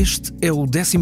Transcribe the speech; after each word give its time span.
Este 0.00 0.32
é 0.40 0.50
o 0.50 0.62
11 0.62 0.96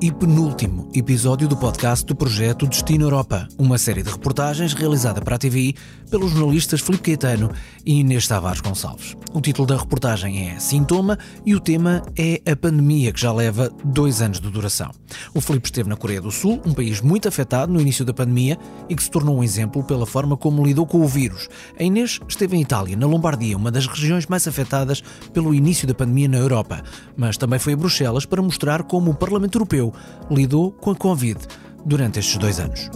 e 0.00 0.10
penúltimo 0.10 0.90
episódio 0.94 1.46
do 1.46 1.58
podcast 1.58 2.06
do 2.06 2.16
projeto 2.16 2.66
Destino 2.66 3.04
Europa, 3.04 3.46
uma 3.58 3.76
série 3.76 4.02
de 4.02 4.10
reportagens 4.10 4.72
realizada 4.72 5.20
para 5.20 5.36
a 5.36 5.38
TV 5.38 5.74
pelos 6.10 6.30
jornalistas 6.32 6.80
Filipe 6.80 7.10
Caetano 7.10 7.52
e 7.84 8.00
Inês 8.00 8.26
Tavares 8.26 8.62
Gonçalves. 8.62 9.14
O 9.34 9.42
título 9.42 9.68
da 9.68 9.76
reportagem 9.76 10.48
é 10.48 10.58
Sintoma 10.58 11.18
e 11.44 11.54
o 11.54 11.60
tema 11.60 12.02
é 12.16 12.40
a 12.50 12.56
pandemia, 12.56 13.12
que 13.12 13.20
já 13.20 13.30
leva 13.30 13.70
dois 13.84 14.22
anos 14.22 14.40
de 14.40 14.50
duração. 14.50 14.90
O 15.34 15.40
Filipe 15.42 15.68
esteve 15.68 15.90
na 15.90 15.96
Coreia 15.96 16.22
do 16.22 16.30
Sul, 16.30 16.62
um 16.64 16.72
país 16.72 17.02
muito 17.02 17.28
afetado 17.28 17.70
no 17.70 17.80
início 17.80 18.06
da 18.06 18.14
pandemia 18.14 18.58
e 18.88 18.96
que 18.96 19.02
se 19.02 19.10
tornou 19.10 19.38
um 19.38 19.44
exemplo 19.44 19.84
pela 19.84 20.06
forma 20.06 20.34
como 20.34 20.64
lidou 20.64 20.86
com 20.86 21.02
o 21.02 21.06
vírus. 21.06 21.46
A 21.78 21.82
Inês 21.82 22.18
esteve 22.26 22.56
em 22.56 22.62
Itália, 22.62 22.96
na 22.96 23.06
Lombardia, 23.06 23.56
uma 23.56 23.70
das 23.70 23.86
regiões 23.86 24.26
mais 24.26 24.48
afetadas 24.48 25.02
pelo 25.34 25.54
início 25.54 25.86
da 25.86 25.94
pandemia 25.94 26.28
na 26.28 26.38
Europa, 26.38 26.82
mas 27.16 27.36
também 27.36 27.58
foi 27.58 27.74
a 27.74 27.76
Bruxelas 27.76 28.24
para 28.30 28.40
mostrar 28.40 28.84
como 28.84 29.10
o 29.10 29.14
Parlamento 29.14 29.56
Europeu 29.56 29.92
lidou 30.30 30.70
com 30.70 30.92
a 30.92 30.96
Covid 30.96 31.36
durante 31.84 32.20
estes 32.20 32.38
dois 32.38 32.60
anos. 32.60 32.88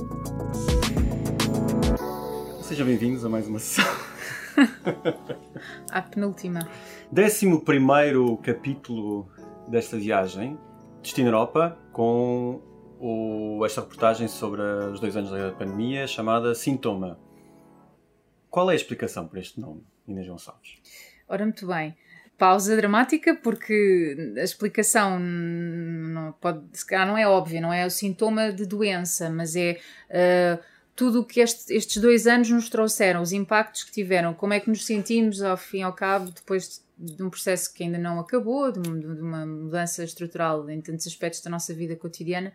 Sejam 2.62 2.87
bem-vindos 2.87 3.25
a 3.25 3.29
mais 3.29 3.48
uma 3.48 3.59
sessão. 3.59 3.84
a 5.91 6.01
penúltima. 6.01 6.69
Décimo 7.11 7.61
primeiro 7.61 8.37
capítulo 8.39 9.28
desta 9.69 9.97
viagem, 9.97 10.56
Destino 11.02 11.28
Europa, 11.28 11.77
com 11.92 12.62
o, 13.01 13.66
esta 13.66 13.80
reportagem 13.80 14.28
sobre 14.28 14.62
os 14.62 15.01
dois 15.01 15.16
anos 15.16 15.30
da 15.33 15.51
pandemia, 15.51 16.06
chamada 16.06 16.55
Sintoma. 16.55 17.19
Qual 18.48 18.70
é 18.70 18.75
a 18.75 18.77
explicação 18.77 19.27
para 19.27 19.41
este 19.41 19.61
nome, 19.61 19.83
Inês 20.06 20.28
Gonçalves? 20.28 20.80
Ora, 21.28 21.45
muito 21.45 21.67
bem 21.67 21.97
pausa 22.38 22.77
dramática 22.77 23.34
porque 23.34 24.34
a 24.36 24.42
explicação 24.42 25.18
não 25.18 26.32
pode, 26.32 26.62
se 26.72 26.84
calhar 26.84 27.06
não 27.06 27.16
é 27.16 27.27
óbvia, 27.27 27.60
não 27.60 27.72
é 27.72 27.86
o 27.86 27.90
sintoma 27.90 28.52
de 28.52 28.66
doença, 28.66 29.30
mas 29.30 29.54
é 29.54 29.78
uh, 30.10 30.62
tudo 30.96 31.20
o 31.20 31.24
que 31.24 31.40
este, 31.40 31.74
estes 31.74 32.00
dois 32.00 32.27
anos 32.27 32.50
nos 32.50 32.68
trouxeram, 32.68 33.22
os 33.22 33.32
impactos 33.32 33.84
que 33.84 33.92
tiveram, 33.92 34.34
como 34.34 34.52
é 34.52 34.60
que 34.60 34.68
nos 34.68 34.84
sentimos 34.84 35.42
ao 35.42 35.56
fim 35.56 35.78
e 35.78 35.82
ao 35.82 35.92
cabo 35.92 36.30
depois 36.30 36.82
de, 36.96 37.22
um 37.22 37.30
processo 37.30 37.72
que 37.72 37.82
ainda 37.82 37.98
não 37.98 38.18
acabou, 38.20 38.70
de 38.70 38.88
uma 38.88 39.44
mudança 39.46 40.05
estrutural 40.05 40.68
em 40.70 40.80
tantos 40.80 41.06
aspectos 41.06 41.40
da 41.40 41.50
nossa 41.50 41.74
vida 41.74 41.96
cotidiana, 41.96 42.52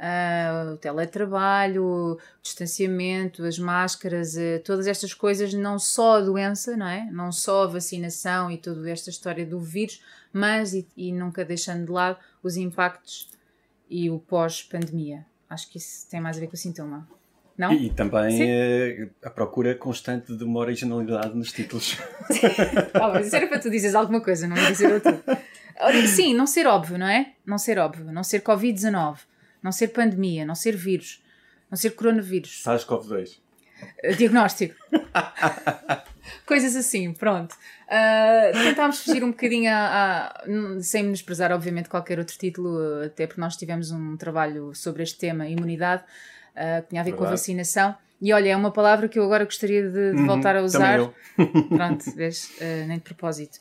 uh, 0.00 0.72
o 0.72 0.76
teletrabalho, 0.76 1.84
o 1.84 2.18
distanciamento, 2.42 3.44
as 3.44 3.58
máscaras, 3.58 4.34
uh, 4.34 4.60
todas 4.64 4.86
estas 4.86 5.12
coisas, 5.12 5.52
não 5.52 5.78
só 5.78 6.16
a 6.16 6.20
doença, 6.20 6.76
não 6.76 6.86
é? 6.88 7.08
Não 7.10 7.30
só 7.30 7.64
a 7.64 7.66
vacinação 7.66 8.50
e 8.50 8.56
toda 8.56 8.90
esta 8.90 9.10
história 9.10 9.44
do 9.44 9.60
vírus, 9.60 10.02
mas 10.32 10.72
e, 10.72 10.88
e 10.96 11.12
nunca 11.12 11.44
deixando 11.44 11.84
de 11.86 11.92
lado 11.92 12.18
os 12.42 12.56
impactos 12.56 13.28
e 13.88 14.10
o 14.10 14.18
pós-pandemia. 14.18 15.26
Acho 15.48 15.70
que 15.70 15.78
isso 15.78 16.08
tem 16.08 16.20
mais 16.20 16.36
a 16.36 16.40
ver 16.40 16.46
com 16.46 16.54
o 16.54 16.56
sintoma. 16.56 17.06
Não? 17.58 17.72
E, 17.72 17.88
e 17.88 17.90
também 17.90 18.40
eh, 18.40 19.08
a 19.22 19.28
procura 19.28 19.74
constante 19.74 20.34
de 20.34 20.44
uma 20.44 20.60
originalidade 20.60 21.36
nos 21.36 21.52
títulos. 21.52 21.98
oh, 22.94 23.08
mas 23.12 23.26
isso 23.26 23.36
era 23.36 23.46
para 23.48 23.58
tu 23.58 23.68
dizeres 23.68 23.94
alguma 23.94 24.22
coisa, 24.22 24.48
não 24.48 24.56
é 24.56 24.70
dizer. 24.70 25.02
Sim, 26.08 26.32
não 26.32 26.46
ser 26.46 26.66
óbvio, 26.66 26.96
não 26.96 27.06
é? 27.06 27.32
Não 27.44 27.58
ser 27.58 27.78
óbvio, 27.78 28.10
não 28.12 28.22
ser 28.22 28.40
Covid-19 28.40 29.18
não 29.62 29.72
ser 29.72 29.88
pandemia, 29.88 30.44
não 30.44 30.54
ser 30.54 30.76
vírus, 30.76 31.22
não 31.70 31.76
ser 31.76 31.90
coronavírus. 31.90 32.62
SARS-CoV-2. 32.64 33.38
Uh, 34.04 34.16
diagnóstico. 34.16 34.74
Coisas 36.46 36.76
assim, 36.76 37.12
pronto. 37.12 37.54
Uh, 37.86 38.52
tentámos 38.52 39.02
fugir 39.02 39.24
um 39.24 39.30
bocadinho 39.30 39.70
a, 39.70 40.26
a, 40.26 40.44
sem 40.80 41.02
menosprezar, 41.02 41.50
obviamente, 41.52 41.88
qualquer 41.88 42.18
outro 42.18 42.36
título, 42.36 43.04
até 43.04 43.26
porque 43.26 43.40
nós 43.40 43.56
tivemos 43.56 43.90
um 43.90 44.16
trabalho 44.16 44.74
sobre 44.74 45.02
este 45.02 45.18
tema, 45.18 45.48
imunidade, 45.48 46.02
uh, 46.02 46.82
que 46.82 46.90
tinha 46.90 47.00
a 47.00 47.04
ver 47.04 47.10
Verdade. 47.10 47.16
com 47.16 47.24
a 47.24 47.30
vacinação. 47.30 47.94
E 48.20 48.34
olha, 48.34 48.50
é 48.50 48.56
uma 48.56 48.70
palavra 48.70 49.08
que 49.08 49.18
eu 49.18 49.24
agora 49.24 49.44
gostaria 49.44 49.82
de, 49.88 50.12
de 50.12 50.20
uhum, 50.20 50.26
voltar 50.26 50.54
a 50.54 50.62
usar. 50.62 50.98
Pronto, 51.70 52.14
vês, 52.14 52.50
uh, 52.60 52.86
nem 52.86 52.98
de 52.98 53.04
propósito 53.04 53.58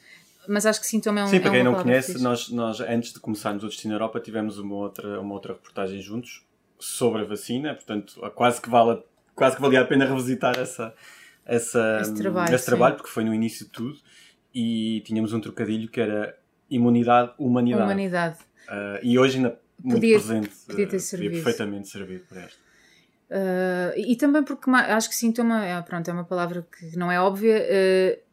mas 0.50 0.66
acho 0.66 0.80
que 0.82 0.88
sintoma 0.88 1.22
é 1.22 1.24
um 1.24 1.28
Sim, 1.28 1.40
para 1.40 1.52
quem 1.52 1.60
é 1.60 1.64
não 1.64 1.76
conhece, 1.76 2.22
nós, 2.22 2.50
nós 2.50 2.82
antes 2.82 3.14
de 3.14 3.20
começarmos 3.20 3.64
o 3.64 3.68
Destino 3.68 3.94
Europa 3.94 4.20
tivemos 4.20 4.58
uma 4.58 4.76
outra, 4.76 5.22
uma 5.22 5.34
outra 5.34 5.54
reportagem 5.54 6.02
juntos 6.02 6.46
sobre 6.80 7.22
a 7.22 7.26
vacina, 7.26 7.76
portanto 7.76 8.20
quase 8.36 8.60
que, 8.60 8.70
vale, 8.70 9.02
quase 9.36 9.56
que 9.56 9.62
valia 9.62 9.82
a 9.82 9.86
pena 9.86 10.06
revisitar 10.06 10.58
essa, 10.58 10.94
essa, 11.46 12.00
esse 12.02 12.16
trabalho, 12.16 12.56
esse 12.56 12.66
trabalho 12.66 12.96
porque 12.96 13.10
foi 13.10 13.24
no 13.24 13.34
início 13.34 13.66
de 13.66 13.72
tudo 13.72 13.98
e 14.54 15.02
tínhamos 15.06 15.34
um 15.34 15.40
trocadilho 15.40 15.88
que 15.88 16.02
era 16.02 16.36
imunidade, 16.70 17.32
humanidade. 17.38 17.84
Humanidade. 17.84 18.38
Uh, 18.68 19.00
e 19.04 19.20
hoje 19.20 19.38
ainda 19.38 19.60
muito 19.84 20.02
podia, 20.02 20.18
presente, 20.18 20.50
podia, 20.68 20.88
ter 20.88 20.98
uh, 20.98 21.10
podia 21.12 21.32
perfeitamente 21.32 21.88
servido 21.88 22.26
para 22.28 22.42
esta. 22.42 22.70
Uh, 23.30 23.94
e 23.96 24.16
também 24.16 24.44
porque 24.44 24.70
acho 24.72 25.08
que 25.08 25.16
sintoma 25.16 25.64
é, 25.64 25.80
pronto, 25.84 26.10
é 26.10 26.14
uma 26.14 26.24
palavra 26.24 26.66
que 26.78 26.98
não 26.98 27.12
é 27.12 27.20
óbvia. 27.22 27.58
Uh, 27.58 28.29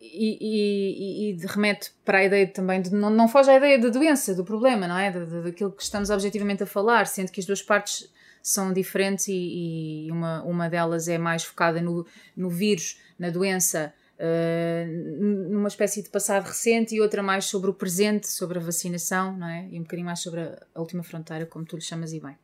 e, 0.00 0.38
e, 0.40 1.32
e, 1.32 1.46
remete 1.46 1.92
para 2.04 2.18
a 2.18 2.24
ideia 2.24 2.46
também 2.46 2.80
de 2.80 2.90
não, 2.90 3.10
não 3.10 3.28
foge 3.28 3.50
à 3.50 3.56
ideia 3.56 3.78
da 3.78 3.90
doença, 3.90 4.34
do 4.34 4.44
problema, 4.44 4.88
não 4.88 4.98
é? 4.98 5.10
daquilo 5.10 5.70
que 5.70 5.82
estamos 5.82 6.08
objetivamente 6.08 6.62
a 6.62 6.66
falar, 6.66 7.06
sendo 7.06 7.30
que 7.30 7.38
as 7.38 7.46
duas 7.46 7.60
partes 7.60 8.10
são 8.42 8.72
diferentes 8.72 9.28
e, 9.28 10.06
e 10.06 10.10
uma, 10.10 10.42
uma 10.42 10.70
delas 10.70 11.06
é 11.06 11.18
mais 11.18 11.44
focada 11.44 11.82
no, 11.82 12.06
no 12.34 12.48
vírus, 12.48 12.98
na 13.18 13.28
doença, 13.28 13.92
uh, 14.18 15.50
numa 15.52 15.68
espécie 15.68 16.02
de 16.02 16.08
passado 16.08 16.44
recente, 16.46 16.94
e 16.94 17.00
outra 17.02 17.22
mais 17.22 17.44
sobre 17.44 17.70
o 17.70 17.74
presente, 17.74 18.28
sobre 18.28 18.58
a 18.58 18.62
vacinação, 18.62 19.36
não 19.36 19.48
é? 19.48 19.68
E 19.70 19.78
um 19.78 19.82
bocadinho 19.82 20.06
mais 20.06 20.20
sobre 20.20 20.40
a, 20.40 20.66
a 20.74 20.80
última 20.80 21.02
fronteira, 21.02 21.44
como 21.44 21.66
tu 21.66 21.76
lhe 21.76 21.82
chamas 21.82 22.14
e 22.14 22.20
bem. 22.20 22.36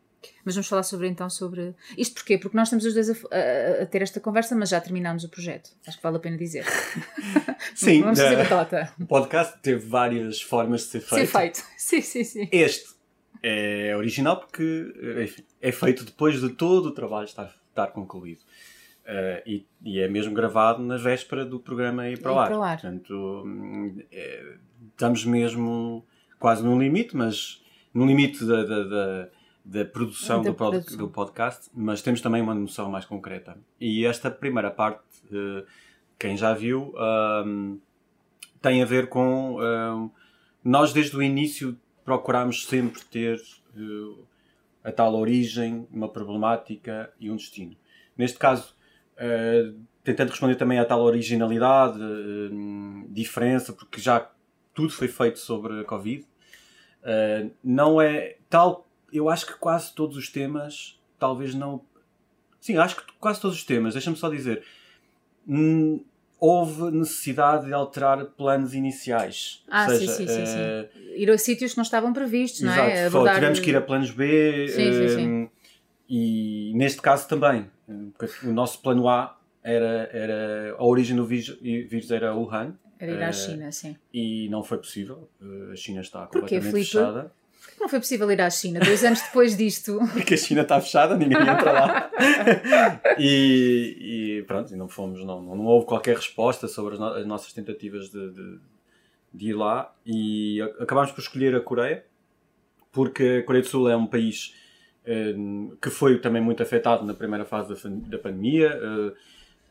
Mas 0.44 0.54
vamos 0.54 0.68
falar 0.68 0.82
sobre 0.82 1.08
então 1.08 1.28
sobre. 1.28 1.74
Isto 1.96 2.14
porquê? 2.14 2.38
Porque 2.38 2.56
nós 2.56 2.68
estamos 2.68 2.84
os 2.84 2.94
dois 2.94 3.10
a, 3.10 3.12
a, 3.12 3.82
a 3.82 3.86
ter 3.86 4.02
esta 4.02 4.20
conversa, 4.20 4.54
mas 4.54 4.68
já 4.68 4.80
terminámos 4.80 5.24
o 5.24 5.28
projeto. 5.28 5.70
Acho 5.86 5.96
que 5.96 6.02
vale 6.02 6.16
a 6.16 6.20
pena 6.20 6.36
dizer. 6.36 6.64
Sim, 7.74 8.02
vamos 8.04 8.20
fazer 8.20 8.40
a 8.40 8.48
tota. 8.48 8.92
O 9.00 9.06
podcast 9.06 9.58
teve 9.62 9.86
várias 9.86 10.40
formas 10.40 10.82
de 10.82 10.86
ser 10.88 11.00
feito. 11.00 11.26
Ser 11.30 11.38
feito. 11.38 11.64
Sim, 11.76 12.00
sim, 12.00 12.24
sim. 12.24 12.48
Este 12.50 12.94
é 13.42 13.94
original 13.96 14.40
porque 14.40 14.92
enfim, 15.22 15.44
é 15.60 15.70
feito 15.70 16.04
depois 16.04 16.40
de 16.40 16.48
todo 16.50 16.86
o 16.86 16.90
trabalho 16.90 17.26
estar, 17.26 17.54
estar 17.70 17.88
concluído. 17.88 18.40
Uh, 19.04 19.38
e, 19.46 19.66
e, 19.84 20.00
é 20.00 20.08
mesmo 20.08 20.34
gravado 20.34 20.82
na 20.82 20.96
véspera 20.96 21.44
do 21.44 21.60
programa 21.60 22.08
ir 22.08 22.20
para 22.20 22.32
o 22.32 22.38
ar. 22.40 22.48
Para 22.48 22.58
o 22.58 22.62
ar. 22.62 22.80
Portanto, 22.80 23.44
é, 24.10 24.54
estamos 24.90 25.24
mesmo 25.24 26.04
quase 26.40 26.64
no 26.64 26.76
limite, 26.76 27.16
mas 27.16 27.62
no 27.94 28.04
limite 28.04 28.44
da, 28.44 28.64
da, 28.64 28.82
da 28.82 29.28
da 29.66 29.84
produção, 29.84 30.42
da 30.42 30.50
do, 30.50 30.54
produção. 30.54 30.96
do 30.96 31.08
podcast, 31.08 31.68
mas 31.74 32.00
temos 32.00 32.20
também 32.20 32.40
uma 32.40 32.54
noção 32.54 32.88
mais 32.88 33.04
concreta. 33.04 33.58
E 33.80 34.06
esta 34.06 34.30
primeira 34.30 34.70
parte, 34.70 35.02
uh, 35.24 35.66
quem 36.16 36.36
já 36.36 36.54
viu, 36.54 36.94
um, 37.44 37.78
tem 38.62 38.80
a 38.80 38.86
ver 38.86 39.08
com. 39.08 39.58
Um, 39.60 40.10
nós, 40.62 40.92
desde 40.92 41.16
o 41.16 41.22
início, 41.22 41.76
procuramos 42.04 42.64
sempre 42.66 43.02
ter 43.10 43.40
uh, 43.76 44.24
a 44.84 44.92
tal 44.92 45.16
origem, 45.16 45.88
uma 45.90 46.08
problemática 46.08 47.12
e 47.18 47.28
um 47.28 47.34
destino. 47.34 47.76
Neste 48.16 48.38
caso, 48.38 48.72
uh, 49.16 49.76
tentando 50.04 50.30
responder 50.30 50.54
também 50.54 50.78
à 50.78 50.84
tal 50.84 51.02
originalidade, 51.02 51.98
diferença, 53.10 53.72
porque 53.72 54.00
já 54.00 54.30
tudo 54.72 54.90
foi 54.90 55.08
feito 55.08 55.40
sobre 55.40 55.80
a 55.80 55.84
Covid. 55.84 56.24
não 57.64 58.00
é 58.00 58.36
tal 58.48 58.86
eu 59.12 59.28
acho 59.28 59.46
que 59.46 59.54
quase 59.54 59.94
todos 59.94 60.16
os 60.16 60.28
temas, 60.28 60.98
talvez 61.18 61.54
não. 61.54 61.80
Sim, 62.60 62.76
acho 62.78 62.96
que 62.96 63.12
quase 63.20 63.40
todos 63.40 63.56
os 63.56 63.64
temas, 63.64 63.94
deixa-me 63.94 64.16
só 64.16 64.28
dizer. 64.28 64.64
Hum, 65.48 66.00
houve 66.38 66.90
necessidade 66.90 67.66
de 67.66 67.72
alterar 67.72 68.24
planos 68.24 68.74
iniciais. 68.74 69.64
Ah, 69.68 69.88
seja, 69.88 70.12
sim, 70.12 70.26
sim, 70.26 70.34
sim, 70.34 70.46
sim, 70.46 70.58
eh, 70.58 70.88
Ir 71.16 71.30
a 71.30 71.38
sítios 71.38 71.72
que 71.72 71.76
não 71.78 71.84
estavam 71.84 72.12
previstos, 72.12 72.62
Exato, 72.62 72.80
não 72.80 72.86
é? 72.86 73.06
Abordar... 73.06 73.34
Tivemos 73.36 73.60
que 73.60 73.70
ir 73.70 73.76
a 73.76 73.80
planos 73.80 74.10
B. 74.10 74.68
Sim, 74.68 74.92
sim, 74.92 75.08
sim. 75.08 75.50
E 76.08 76.72
neste 76.74 77.00
caso 77.00 77.26
também. 77.28 77.70
O 78.42 78.52
nosso 78.52 78.80
plano 78.80 79.08
A 79.08 79.38
era, 79.62 80.10
era 80.12 80.76
a 80.76 80.84
origem 80.84 81.16
do 81.16 81.24
vírus, 81.24 81.58
vírus 81.60 82.10
era 82.10 82.34
Wuhan. 82.34 82.74
Era 82.98 83.12
ir 83.12 83.22
à 83.22 83.28
eh, 83.28 83.32
China, 83.32 83.72
sim. 83.72 83.96
E 84.12 84.48
não 84.48 84.62
foi 84.62 84.78
possível. 84.78 85.28
A 85.72 85.76
China 85.76 86.00
está 86.00 86.26
completamente 86.26 86.72
fechada. 86.72 87.32
Não 87.78 87.88
foi 87.88 88.00
possível 88.00 88.30
ir 88.30 88.40
à 88.40 88.48
China 88.50 88.80
dois 88.80 89.04
anos 89.04 89.20
depois 89.22 89.56
disto. 89.56 89.98
Porque 90.12 90.34
a 90.34 90.36
China 90.36 90.62
está 90.62 90.80
fechada, 90.80 91.16
ninguém 91.16 91.40
entra 91.40 91.72
lá. 91.72 92.10
e, 93.18 94.38
e, 94.38 94.42
pronto, 94.44 94.74
não 94.76 94.88
fomos, 94.88 95.24
não, 95.24 95.42
não 95.42 95.64
houve 95.64 95.86
qualquer 95.86 96.16
resposta 96.16 96.66
sobre 96.68 96.94
as, 96.94 97.00
no 97.00 97.06
as 97.06 97.26
nossas 97.26 97.52
tentativas 97.52 98.10
de, 98.10 98.30
de, 98.30 98.58
de, 99.32 99.48
ir 99.50 99.52
lá. 99.54 99.94
E 100.04 100.60
acabámos 100.80 101.12
por 101.12 101.20
escolher 101.20 101.54
a 101.54 101.60
Coreia, 101.60 102.04
porque 102.90 103.40
a 103.42 103.46
Coreia 103.46 103.62
do 103.62 103.68
Sul 103.68 103.88
é 103.88 103.96
um 103.96 104.06
país 104.06 104.54
eh, 105.04 105.34
que 105.80 105.90
foi 105.90 106.18
também 106.18 106.42
muito 106.42 106.62
afetado 106.62 107.04
na 107.04 107.14
primeira 107.14 107.44
fase 107.44 107.68
da, 107.68 107.90
da 108.08 108.18
pandemia. 108.18 108.68
Eh, 108.68 109.12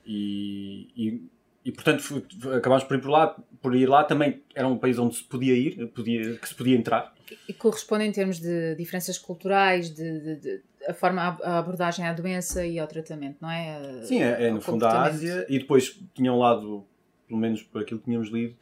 e, 0.07 0.87
e 0.95 1.34
e 1.65 1.71
portanto 1.71 2.23
acabámos 2.55 2.83
por 2.83 2.95
ir 2.95 3.01
por 3.01 3.09
lá, 3.09 3.35
por 3.59 3.75
ir 3.75 3.89
lá 3.89 4.03
também 4.03 4.43
era 4.53 4.67
um 4.67 4.77
país 4.77 4.99
onde 4.99 5.15
se 5.15 5.23
podia 5.23 5.55
ir, 5.55 5.87
podia, 5.87 6.37
que 6.37 6.47
se 6.47 6.53
podia 6.53 6.77
entrar. 6.77 7.11
E 7.49 7.53
corresponde 7.53 8.03
em 8.03 8.11
termos 8.11 8.39
de 8.39 8.75
diferenças 8.75 9.17
culturais, 9.17 9.89
de, 9.89 10.19
de, 10.19 10.35
de 10.35 10.61
a 10.87 10.93
forma, 10.93 11.39
a 11.41 11.57
abordagem 11.57 12.05
à 12.05 12.13
doença 12.13 12.63
e 12.63 12.77
ao 12.77 12.85
tratamento, 12.85 13.37
não 13.41 13.49
é? 13.49 14.03
Sim, 14.03 14.21
é, 14.21 14.43
é 14.43 14.51
no 14.51 14.61
fundo 14.61 14.85
a 14.85 15.05
Ásia 15.05 15.43
e 15.49 15.57
depois 15.57 15.99
tinha 16.13 16.31
um 16.31 16.37
lado, 16.37 16.85
pelo 17.27 17.39
menos 17.39 17.63
por 17.63 17.81
aquilo 17.81 17.99
que 17.99 18.05
tínhamos 18.05 18.29
lido, 18.29 18.55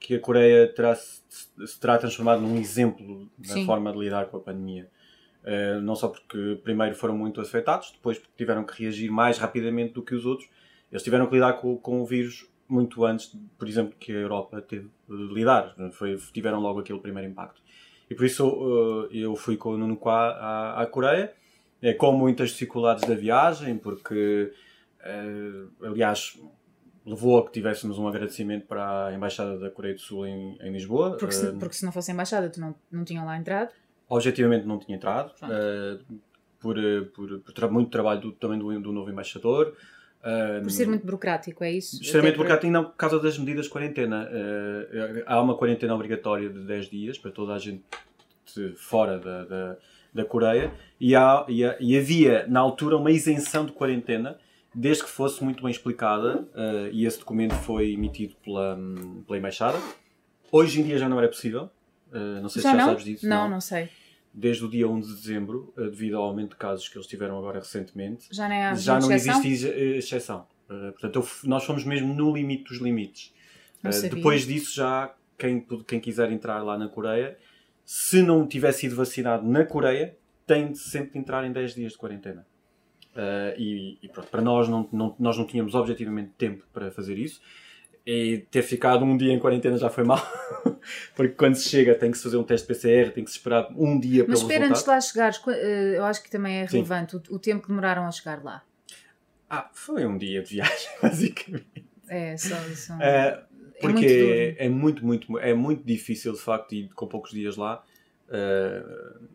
que 0.00 0.16
a 0.16 0.20
Coreia 0.20 0.66
terá, 0.66 0.96
se, 0.96 1.22
se 1.64 1.78
terá 1.78 1.96
transformado 1.96 2.40
num 2.40 2.58
exemplo 2.58 3.30
na 3.38 3.54
Sim. 3.54 3.66
forma 3.66 3.92
de 3.92 3.98
lidar 4.00 4.26
com 4.26 4.36
a 4.36 4.40
pandemia. 4.40 4.88
Uh, 5.44 5.80
não 5.80 5.94
só 5.94 6.08
porque 6.08 6.58
primeiro 6.64 6.96
foram 6.96 7.16
muito 7.16 7.40
afetados, 7.40 7.92
depois 7.92 8.18
porque 8.18 8.32
tiveram 8.36 8.64
que 8.64 8.82
reagir 8.82 9.10
mais 9.10 9.38
rapidamente 9.38 9.94
do 9.94 10.02
que 10.02 10.14
os 10.14 10.26
outros 10.26 10.48
eles 10.90 11.02
tiveram 11.02 11.26
que 11.26 11.34
lidar 11.34 11.54
com, 11.54 11.76
com 11.76 12.00
o 12.00 12.06
vírus 12.06 12.46
muito 12.68 13.04
antes, 13.04 13.34
por 13.58 13.66
exemplo, 13.66 13.94
que 13.98 14.12
a 14.12 14.16
Europa 14.16 14.60
teve 14.60 14.90
de 15.08 15.34
lidar. 15.34 15.74
Foi, 15.92 16.16
tiveram 16.32 16.60
logo 16.60 16.80
aquele 16.80 16.98
primeiro 16.98 17.28
impacto. 17.30 17.62
E 18.10 18.14
por 18.14 18.24
isso 18.24 18.46
uh, 18.46 19.06
eu 19.12 19.34
fui 19.36 19.56
com 19.56 19.70
o 19.70 19.78
Nuno 19.78 19.96
Qua 19.96 20.30
à, 20.30 20.82
à 20.82 20.86
Coreia, 20.86 21.32
é, 21.80 21.92
com 21.92 22.12
muitas 22.12 22.50
dificuldades 22.50 23.06
da 23.08 23.14
viagem, 23.14 23.76
porque, 23.76 24.52
uh, 25.00 25.86
aliás, 25.86 26.38
levou 27.04 27.38
a 27.38 27.46
que 27.46 27.52
tivéssemos 27.52 27.98
um 27.98 28.08
agradecimento 28.08 28.66
para 28.66 29.06
a 29.06 29.14
Embaixada 29.14 29.58
da 29.58 29.70
Coreia 29.70 29.94
do 29.94 30.00
Sul 30.00 30.26
em, 30.26 30.58
em 30.60 30.72
Lisboa. 30.72 31.16
Porque 31.16 31.34
se, 31.34 31.46
uh, 31.46 31.58
porque 31.58 31.74
se 31.74 31.84
não 31.84 31.92
fosse 31.92 32.10
a 32.10 32.14
Embaixada, 32.14 32.50
tu 32.50 32.60
não, 32.60 32.74
não 32.90 33.04
tinham 33.04 33.24
lá 33.24 33.36
entrado? 33.36 33.72
Objetivamente 34.08 34.66
não 34.66 34.78
tinha 34.78 34.96
entrado, 34.96 35.34
por, 36.58 36.76
por, 37.14 37.40
por, 37.40 37.70
muito 37.70 37.90
trabalho 37.90 38.22
do, 38.22 38.32
também 38.32 38.58
do, 38.58 38.80
do 38.80 38.90
novo 38.90 39.10
embaixador. 39.10 39.76
Por 40.62 40.70
ser 40.70 40.86
muito 40.86 41.04
burocrático, 41.06 41.62
é 41.62 41.72
isso? 41.72 42.02
Extremamente 42.02 42.36
burocrático 42.36 42.66
e 42.66 42.70
não 42.70 42.84
por 42.84 42.96
causa 42.96 43.20
das 43.20 43.38
medidas 43.38 43.66
de 43.66 43.70
quarentena. 43.70 44.28
Uh, 44.28 45.22
há 45.26 45.40
uma 45.40 45.56
quarentena 45.56 45.94
obrigatória 45.94 46.48
de 46.48 46.60
10 46.60 46.90
dias 46.90 47.18
para 47.18 47.30
toda 47.30 47.54
a 47.54 47.58
gente 47.58 47.82
fora 48.76 49.18
da, 49.18 49.44
da, 49.44 49.76
da 50.12 50.24
Coreia 50.24 50.72
e, 50.98 51.14
há, 51.14 51.44
e, 51.48 51.64
há, 51.64 51.76
e, 51.78 51.96
havia 51.96 52.46
na 52.48 52.60
altura 52.60 52.96
uma 52.96 53.10
isenção 53.10 53.66
de 53.66 53.72
quarentena 53.72 54.38
desde 54.74 55.04
que 55.04 55.10
fosse 55.10 55.44
muito 55.44 55.62
bem 55.62 55.70
explicada 55.70 56.40
uh, 56.40 56.88
e 56.90 57.04
esse 57.04 57.18
documento 57.18 57.54
foi 57.54 57.92
emitido 57.92 58.34
pela, 58.44 58.78
pela 59.26 59.38
Embaixada. 59.38 59.78
Hoje 60.50 60.80
em 60.80 60.84
dia 60.84 60.98
já 60.98 61.08
não 61.08 61.18
era 61.18 61.28
possível. 61.28 61.70
Uh, 62.10 62.40
não 62.40 62.48
sei 62.48 62.62
já 62.62 62.70
se 62.70 62.76
já 62.76 62.82
não? 62.82 62.90
sabes 62.90 63.04
disso. 63.04 63.28
Não, 63.28 63.42
não, 63.42 63.50
não 63.50 63.60
sei 63.60 63.90
desde 64.38 64.64
o 64.64 64.68
dia 64.68 64.88
1 64.88 65.00
de 65.00 65.14
dezembro, 65.14 65.72
eh, 65.76 65.84
devido 65.84 66.16
ao 66.16 66.24
aumento 66.24 66.50
de 66.50 66.56
casos 66.56 66.88
que 66.88 66.96
eles 66.96 67.06
tiveram 67.06 67.36
agora 67.36 67.58
recentemente, 67.58 68.28
já, 68.30 68.74
já 68.74 69.00
não 69.00 69.10
existe 69.10 69.66
eh, 69.66 69.98
exceção. 69.98 70.46
Uh, 70.70 70.92
portanto, 70.92 71.26
nós 71.44 71.64
fomos 71.64 71.82
mesmo 71.84 72.14
no 72.14 72.32
limite 72.34 72.64
dos 72.64 72.78
limites. 72.78 73.34
Depois 74.10 74.46
disso, 74.46 74.76
já 74.76 75.14
quem, 75.36 75.66
quem 75.86 75.98
quiser 75.98 76.30
entrar 76.30 76.62
lá 76.62 76.76
na 76.76 76.88
Coreia, 76.88 77.38
se 77.84 78.22
não 78.22 78.46
tiver 78.46 78.72
sido 78.72 78.94
vacinado 78.94 79.48
na 79.48 79.64
Coreia, 79.64 80.16
tem 80.46 80.70
de 80.70 80.78
sempre 80.78 81.18
entrar 81.18 81.44
em 81.44 81.52
10 81.52 81.74
dias 81.74 81.92
de 81.92 81.98
quarentena. 81.98 82.46
Uh, 83.14 83.58
e, 83.58 83.98
e 84.02 84.08
pronto, 84.08 84.28
para 84.28 84.42
nós 84.42 84.68
não, 84.68 84.88
não, 84.92 85.16
nós 85.18 85.36
não 85.36 85.46
tínhamos 85.46 85.74
objetivamente 85.74 86.32
tempo 86.36 86.64
para 86.72 86.90
fazer 86.90 87.18
isso. 87.18 87.40
E 88.10 88.46
ter 88.50 88.62
ficado 88.62 89.04
um 89.04 89.18
dia 89.18 89.34
em 89.34 89.38
quarentena 89.38 89.76
já 89.76 89.90
foi 89.90 90.02
mal, 90.02 90.18
porque 91.14 91.34
quando 91.34 91.56
se 91.56 91.68
chega 91.68 91.94
tem 91.94 92.10
que 92.10 92.16
se 92.16 92.24
fazer 92.24 92.38
um 92.38 92.42
teste 92.42 92.66
PCR, 92.66 93.12
tem 93.12 93.22
que 93.22 93.30
se 93.30 93.36
esperar 93.36 93.68
um 93.76 94.00
dia 94.00 94.24
para 94.24 94.30
Mas 94.30 94.40
espera, 94.40 94.66
antes 94.66 94.82
de 94.82 94.88
lá 94.88 94.98
chegares, 94.98 95.38
eh, 95.46 95.98
eu 95.98 96.04
acho 96.06 96.22
que 96.22 96.30
também 96.30 96.56
é 96.56 96.64
relevante 96.64 97.16
o, 97.16 97.22
o, 97.28 97.38
tempo 97.38 97.60
que 97.60 97.68
demoraram 97.68 98.06
a 98.06 98.10
chegar 98.10 98.42
lá. 98.42 98.64
Ah, 99.50 99.68
foi 99.74 100.06
um 100.06 100.16
dia 100.16 100.42
de 100.42 100.54
viagem, 100.54 100.88
basicamente. 101.02 101.84
É, 102.08 102.34
só 102.38 102.56
isso. 102.68 102.94
É, 102.94 103.44
porque 103.78 104.56
é 104.58 104.68
muito, 104.70 105.04
é, 105.04 105.04
muito, 105.04 105.06
muito, 105.06 105.38
é 105.40 105.52
muito 105.52 105.84
difícil, 105.84 106.32
de 106.32 106.40
facto, 106.40 106.74
ir 106.74 106.88
com 106.94 107.06
poucos 107.06 107.32
dias 107.32 107.58
lá. 107.58 107.84
Uh, 108.30 109.28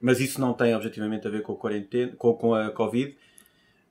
mas 0.00 0.18
isso 0.18 0.40
não 0.40 0.54
tem 0.54 0.74
objetivamente 0.74 1.26
a 1.26 1.30
ver 1.30 1.42
com 1.42 1.52
a 1.52 1.56
quarentena, 1.56 2.16
com, 2.16 2.32
com 2.32 2.54
a 2.54 2.70
Covid 2.70 3.14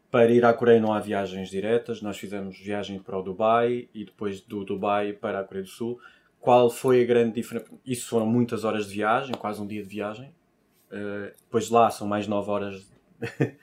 para 0.09 0.31
ir 0.31 0.45
à 0.45 0.53
Coreia 0.53 0.79
não 0.79 0.93
há 0.93 0.99
viagens 0.99 1.49
diretas, 1.49 2.01
nós 2.01 2.17
fizemos 2.17 2.57
viagem 2.57 2.99
para 2.99 3.17
o 3.17 3.21
Dubai 3.21 3.89
e 3.93 4.05
depois 4.05 4.41
do 4.41 4.63
Dubai 4.63 5.13
para 5.13 5.39
a 5.39 5.43
Coreia 5.43 5.65
do 5.65 5.69
Sul. 5.69 5.99
Qual 6.39 6.69
foi 6.69 7.03
a 7.03 7.05
grande 7.05 7.33
diferença? 7.33 7.67
Isso 7.85 8.07
foram 8.07 8.25
muitas 8.25 8.63
horas 8.63 8.87
de 8.87 8.95
viagem, 8.95 9.35
quase 9.35 9.61
um 9.61 9.67
dia 9.67 9.83
de 9.83 9.89
viagem. 9.89 10.33
Uh, 10.89 11.33
depois 11.43 11.69
lá 11.69 11.89
são 11.89 12.07
mais 12.07 12.27
9 12.27 12.49
horas. 12.49 12.89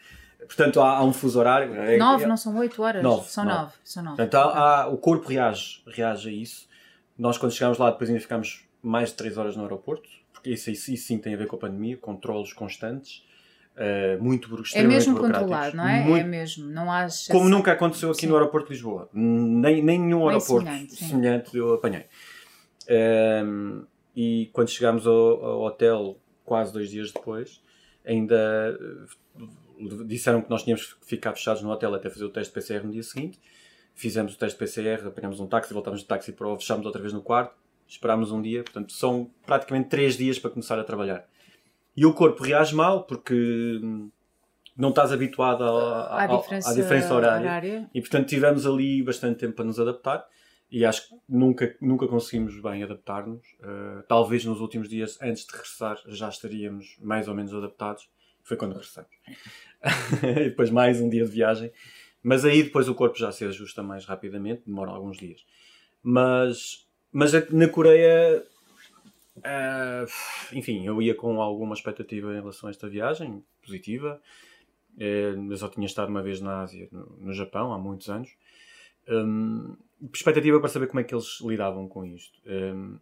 Portanto, 0.46 0.80
há, 0.80 0.98
há, 0.98 1.04
um 1.04 1.12
fuso 1.12 1.38
horário. 1.38 1.68
9, 1.68 1.80
é, 1.80 2.24
é, 2.24 2.28
não 2.28 2.36
são 2.36 2.56
8 2.58 2.82
horas? 2.82 3.02
9. 3.02 3.28
São 3.30 3.44
9. 3.44 3.72
São 3.82 4.02
9. 4.02 4.16
Portanto, 4.16 4.34
há, 4.34 4.82
há, 4.82 4.88
o 4.88 4.98
corpo 4.98 5.28
reage, 5.28 5.82
reage 5.86 6.28
a 6.28 6.32
isso. 6.32 6.68
Nós, 7.16 7.38
quando 7.38 7.52
chegámos 7.52 7.78
lá, 7.78 7.90
depois 7.90 8.10
ainda 8.10 8.20
ficámos 8.20 8.66
mais 8.82 9.08
de 9.10 9.14
3 9.14 9.38
horas 9.38 9.56
no 9.56 9.62
aeroporto, 9.62 10.08
porque 10.32 10.50
isso, 10.50 10.70
isso, 10.70 10.92
isso 10.92 11.06
sim 11.06 11.18
tem 11.18 11.32
a 11.32 11.36
ver 11.38 11.46
com 11.46 11.56
a 11.56 11.58
pandemia, 11.58 11.96
controlos 11.96 12.52
constantes. 12.52 13.24
Uh, 13.76 14.22
muito 14.22 14.48
É 14.72 14.84
mesmo 14.84 15.18
controlado, 15.18 15.76
não 15.76 15.88
é? 15.88 16.00
Muito, 16.04 16.24
é 16.24 16.28
mesmo. 16.28 16.68
Não 16.68 16.92
há 16.92 17.08
como 17.28 17.48
nunca 17.48 17.72
aconteceu 17.72 18.10
aqui 18.10 18.20
sim. 18.20 18.26
no 18.28 18.36
aeroporto 18.36 18.68
de 18.68 18.74
Lisboa. 18.74 19.08
Nem, 19.12 19.82
nem 19.82 19.98
nenhum 19.98 20.28
aeroporto 20.28 20.64
semelhante, 20.64 20.94
semelhante, 20.94 21.56
eu 21.56 21.74
apanhei. 21.74 22.06
Um, 22.88 23.84
e 24.14 24.48
quando 24.52 24.68
chegámos 24.68 25.06
ao, 25.08 25.44
ao, 25.44 25.62
hotel, 25.62 26.16
quase 26.44 26.72
dois 26.72 26.88
dias 26.88 27.10
depois, 27.10 27.60
ainda 28.06 28.78
eh, 28.80 30.04
disseram 30.06 30.40
que 30.40 30.50
nós 30.50 30.62
tínhamos 30.62 30.92
que 30.92 31.06
ficar 31.06 31.32
fechados 31.32 31.60
no 31.60 31.70
hotel 31.70 31.92
até 31.94 32.08
fazer 32.08 32.24
o 32.24 32.30
teste 32.30 32.52
PCR 32.52 32.84
no 32.84 32.92
dia 32.92 33.02
seguinte. 33.02 33.40
Fizemos 33.92 34.34
o 34.34 34.38
teste 34.38 34.56
PCR, 34.56 35.04
apanhamos 35.04 35.40
um 35.40 35.48
táxi, 35.48 35.74
voltámos 35.74 36.00
de 36.00 36.06
táxi 36.06 36.32
para 36.32 36.46
o 36.46 36.56
fechámos 36.56 36.86
outra 36.86 37.00
vez 37.00 37.12
no 37.12 37.22
quarto, 37.22 37.56
esperámos 37.88 38.30
um 38.30 38.40
dia. 38.40 38.62
Portanto, 38.62 38.92
são 38.92 39.28
praticamente 39.44 39.88
três 39.88 40.16
dias 40.16 40.38
para 40.38 40.50
começar 40.50 40.78
a 40.78 40.84
trabalhar. 40.84 41.26
E 41.96 42.04
o 42.04 42.12
corpo 42.12 42.42
reage 42.42 42.74
mal 42.74 43.04
porque 43.04 43.80
não 44.76 44.88
estás 44.90 45.12
habituado 45.12 45.62
a, 45.62 45.68
a, 45.68 46.22
à, 46.22 46.26
diferença, 46.26 46.70
à 46.70 46.74
diferença 46.74 47.14
horária. 47.14 47.40
horária. 47.40 47.90
E 47.94 48.00
portanto 48.00 48.28
tivemos 48.28 48.66
ali 48.66 49.02
bastante 49.02 49.38
tempo 49.38 49.54
para 49.54 49.64
nos 49.64 49.78
adaptar 49.78 50.26
e 50.70 50.84
acho 50.84 51.08
que 51.08 51.14
nunca, 51.28 51.76
nunca 51.80 52.08
conseguimos 52.08 52.60
bem 52.60 52.82
adaptar-nos. 52.82 53.46
Uh, 53.60 54.02
talvez 54.08 54.44
nos 54.44 54.60
últimos 54.60 54.88
dias, 54.88 55.16
antes 55.22 55.46
de 55.46 55.52
regressar, 55.52 55.98
já 56.08 56.28
estaríamos 56.28 56.96
mais 57.00 57.28
ou 57.28 57.34
menos 57.34 57.54
adaptados. 57.54 58.10
Foi 58.42 58.56
quando 58.56 58.72
regressamos. 58.72 59.10
e 60.22 60.48
depois 60.48 60.70
mais 60.70 61.00
um 61.00 61.08
dia 61.08 61.24
de 61.24 61.30
viagem. 61.30 61.70
Mas 62.22 62.44
aí 62.44 62.62
depois 62.62 62.88
o 62.88 62.94
corpo 62.94 63.16
já 63.16 63.30
se 63.30 63.44
ajusta 63.44 63.82
mais 63.82 64.04
rapidamente, 64.04 64.62
demora 64.66 64.90
alguns 64.90 65.16
dias. 65.16 65.44
Mas, 66.02 66.88
mas 67.12 67.32
na 67.50 67.68
Coreia 67.68 68.44
Uh, 69.38 70.06
enfim, 70.52 70.86
eu 70.86 71.02
ia 71.02 71.14
com 71.14 71.40
alguma 71.40 71.74
expectativa 71.74 72.32
em 72.32 72.40
relação 72.40 72.68
a 72.68 72.70
esta 72.70 72.88
viagem, 72.88 73.44
positiva. 73.62 74.20
Uh, 74.96 75.50
eu 75.50 75.56
só 75.56 75.68
tinha 75.68 75.86
estado 75.86 76.08
uma 76.08 76.22
vez 76.22 76.40
na 76.40 76.62
Ásia, 76.62 76.88
no, 76.92 77.16
no 77.18 77.32
Japão, 77.32 77.72
há 77.72 77.78
muitos 77.78 78.08
anos. 78.08 78.30
Um, 79.08 79.76
expectativa 80.12 80.58
para 80.60 80.68
saber 80.68 80.86
como 80.86 81.00
é 81.00 81.04
que 81.04 81.14
eles 81.14 81.40
lidavam 81.40 81.88
com 81.88 82.04
isto. 82.04 82.38
Um, 82.46 82.98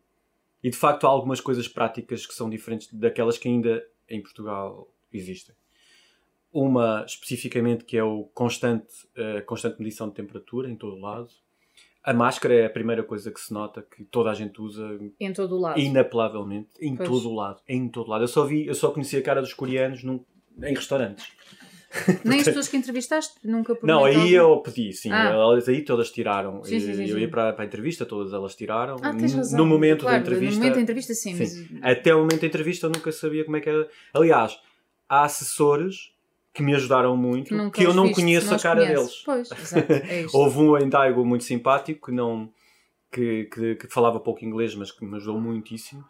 e 0.62 0.70
de 0.70 0.76
facto 0.76 1.06
há 1.06 1.10
algumas 1.10 1.40
coisas 1.40 1.68
práticas 1.68 2.26
que 2.26 2.34
são 2.34 2.48
diferentes 2.48 2.92
daquelas 2.92 3.36
que 3.36 3.48
ainda 3.48 3.84
em 4.08 4.22
Portugal 4.22 4.88
existem. 5.12 5.54
Uma 6.52 7.04
especificamente 7.06 7.84
que 7.84 7.96
é 7.96 8.04
o 8.04 8.24
constante, 8.34 8.92
constante 9.46 9.78
medição 9.80 10.08
de 10.08 10.14
temperatura 10.14 10.70
em 10.70 10.76
todo 10.76 10.96
o 10.96 11.00
lado. 11.00 11.30
A 12.04 12.12
máscara 12.12 12.54
é 12.54 12.66
a 12.66 12.70
primeira 12.70 13.02
coisa 13.04 13.30
que 13.30 13.40
se 13.40 13.52
nota 13.52 13.80
que 13.82 14.04
toda 14.04 14.30
a 14.30 14.34
gente 14.34 14.60
usa 14.60 14.98
em 15.20 15.32
todo 15.32 15.56
o 15.56 15.60
lado. 15.60 15.78
Inapelavelmente, 15.78 16.70
em 16.80 16.96
pois. 16.96 17.08
todo 17.08 17.30
o 17.30 17.34
lado, 17.34 17.60
em 17.68 17.88
todo 17.88 18.08
o 18.08 18.10
lado. 18.10 18.24
Eu 18.24 18.28
só 18.28 18.44
vi, 18.44 18.66
eu 18.66 18.74
só 18.74 18.90
conhecia 18.90 19.20
a 19.20 19.22
cara 19.22 19.40
dos 19.40 19.54
coreanos 19.54 20.02
num, 20.02 20.24
em 20.62 20.74
restaurantes. 20.74 21.30
Nem 22.24 22.40
as 22.40 22.44
pessoas 22.46 22.68
que 22.68 22.76
entrevistaste 22.76 23.34
nunca 23.44 23.76
Não, 23.82 24.04
aí 24.04 24.32
eu 24.32 24.58
pedi, 24.58 24.92
sim. 24.92 25.12
Ah. 25.12 25.30
Elas 25.30 25.68
aí 25.68 25.82
todas 25.82 26.10
tiraram. 26.10 26.64
Sim, 26.64 26.80
sim, 26.80 26.94
sim, 26.94 27.06
eu 27.06 27.18
ia 27.18 27.28
para, 27.28 27.52
para 27.52 27.64
a 27.64 27.66
entrevista, 27.66 28.04
todas 28.04 28.32
elas 28.32 28.56
tiraram. 28.56 28.96
Ah, 29.02 29.14
tens 29.14 29.34
razão. 29.34 29.58
No 29.58 29.66
momento 29.66 30.00
claro, 30.00 30.16
da 30.16 30.22
entrevista. 30.22 30.54
No 30.54 30.60
momento 30.60 30.74
da 30.74 30.80
entrevista, 30.80 31.14
sim. 31.14 31.36
sim. 31.44 31.68
Mas... 31.70 31.82
Até 31.84 32.14
o 32.14 32.18
momento 32.18 32.40
da 32.40 32.46
entrevista 32.46 32.86
eu 32.86 32.90
nunca 32.90 33.12
sabia 33.12 33.44
como 33.44 33.56
é 33.56 33.60
que 33.60 33.68
era. 33.68 33.88
Aliás, 34.12 34.58
há 35.08 35.24
assessores 35.24 36.11
que 36.52 36.62
me 36.62 36.74
ajudaram 36.74 37.16
muito, 37.16 37.54
Nunca 37.54 37.80
que 37.80 37.86
eu 37.86 37.94
não 37.94 38.12
conheço 38.12 38.54
a 38.54 38.58
cara 38.58 38.84
deles. 38.84 39.22
Pois, 39.24 39.50
exato, 39.52 39.92
é 39.92 40.26
Houve 40.32 40.58
um 40.58 40.78
em 40.78 40.88
Daigo 40.88 41.24
muito 41.24 41.44
simpático 41.44 42.06
que, 42.06 42.12
não, 42.12 42.50
que, 43.10 43.44
que, 43.44 43.74
que, 43.76 43.88
falava 43.88 44.20
pouco 44.20 44.44
inglês, 44.44 44.74
mas 44.74 44.90
que 44.90 45.04
me 45.04 45.16
ajudou 45.16 45.40
muitíssimo. 45.40 46.04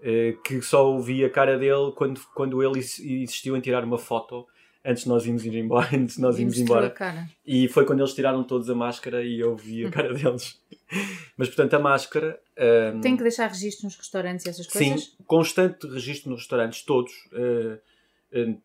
Eh, 0.00 0.36
que 0.44 0.62
só 0.62 0.88
ouvi 0.88 1.24
a 1.24 1.30
cara 1.30 1.58
dele 1.58 1.92
quando, 1.96 2.20
quando 2.32 2.62
ele 2.62 2.78
insistiu 2.78 3.56
em 3.56 3.60
tirar 3.60 3.82
uma 3.82 3.98
foto 3.98 4.46
antes 4.84 5.02
de 5.02 5.08
nós 5.08 5.26
irmos 5.26 5.44
ir 5.44 5.54
embora. 5.58 5.88
Antes 5.92 6.18
nós 6.18 6.38
irmos 6.38 6.58
embora. 6.58 6.94
E 7.44 7.66
foi 7.68 7.84
quando 7.84 8.00
eles 8.00 8.14
tiraram 8.14 8.44
todos 8.44 8.70
a 8.70 8.74
máscara 8.74 9.24
e 9.24 9.40
eu 9.40 9.56
vi 9.56 9.84
a 9.84 9.88
hum. 9.88 9.90
cara 9.90 10.14
deles. 10.14 10.60
Mas 11.36 11.48
portanto, 11.48 11.74
a 11.74 11.78
máscara. 11.80 12.40
Um, 12.94 13.00
Tem 13.00 13.16
que 13.16 13.22
deixar 13.22 13.48
registro 13.48 13.86
nos 13.86 13.96
restaurantes 13.96 14.46
e 14.46 14.48
essas 14.48 14.66
coisas? 14.66 15.04
Sim, 15.04 15.12
constante 15.26 15.86
registro 15.88 16.30
nos 16.30 16.40
restaurantes, 16.40 16.82
todos. 16.82 17.12
Uh, 17.32 17.78
uh, 18.38 18.62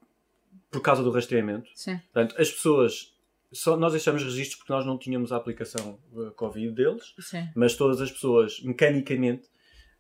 por 0.74 0.82
causa 0.82 1.04
do 1.04 1.12
rastreamento. 1.12 1.70
Sim. 1.76 2.00
Portanto, 2.12 2.36
as 2.42 2.52
pessoas 2.52 3.14
só, 3.54 3.78
nós 3.78 3.92
deixamos 3.94 4.24
registros 4.24 4.56
porque 4.56 4.74
nós 4.74 4.84
não 4.84 4.98
tínhamos 4.98 5.32
a 5.32 5.38
aplicação 5.38 6.00
uh, 6.12 6.32
Covid 6.32 6.74
deles, 6.74 7.14
Sim. 7.20 7.48
mas 7.56 7.76
todas 7.76 8.02
as 8.02 8.12
pessoas, 8.12 8.60
mecanicamente, 8.64 9.48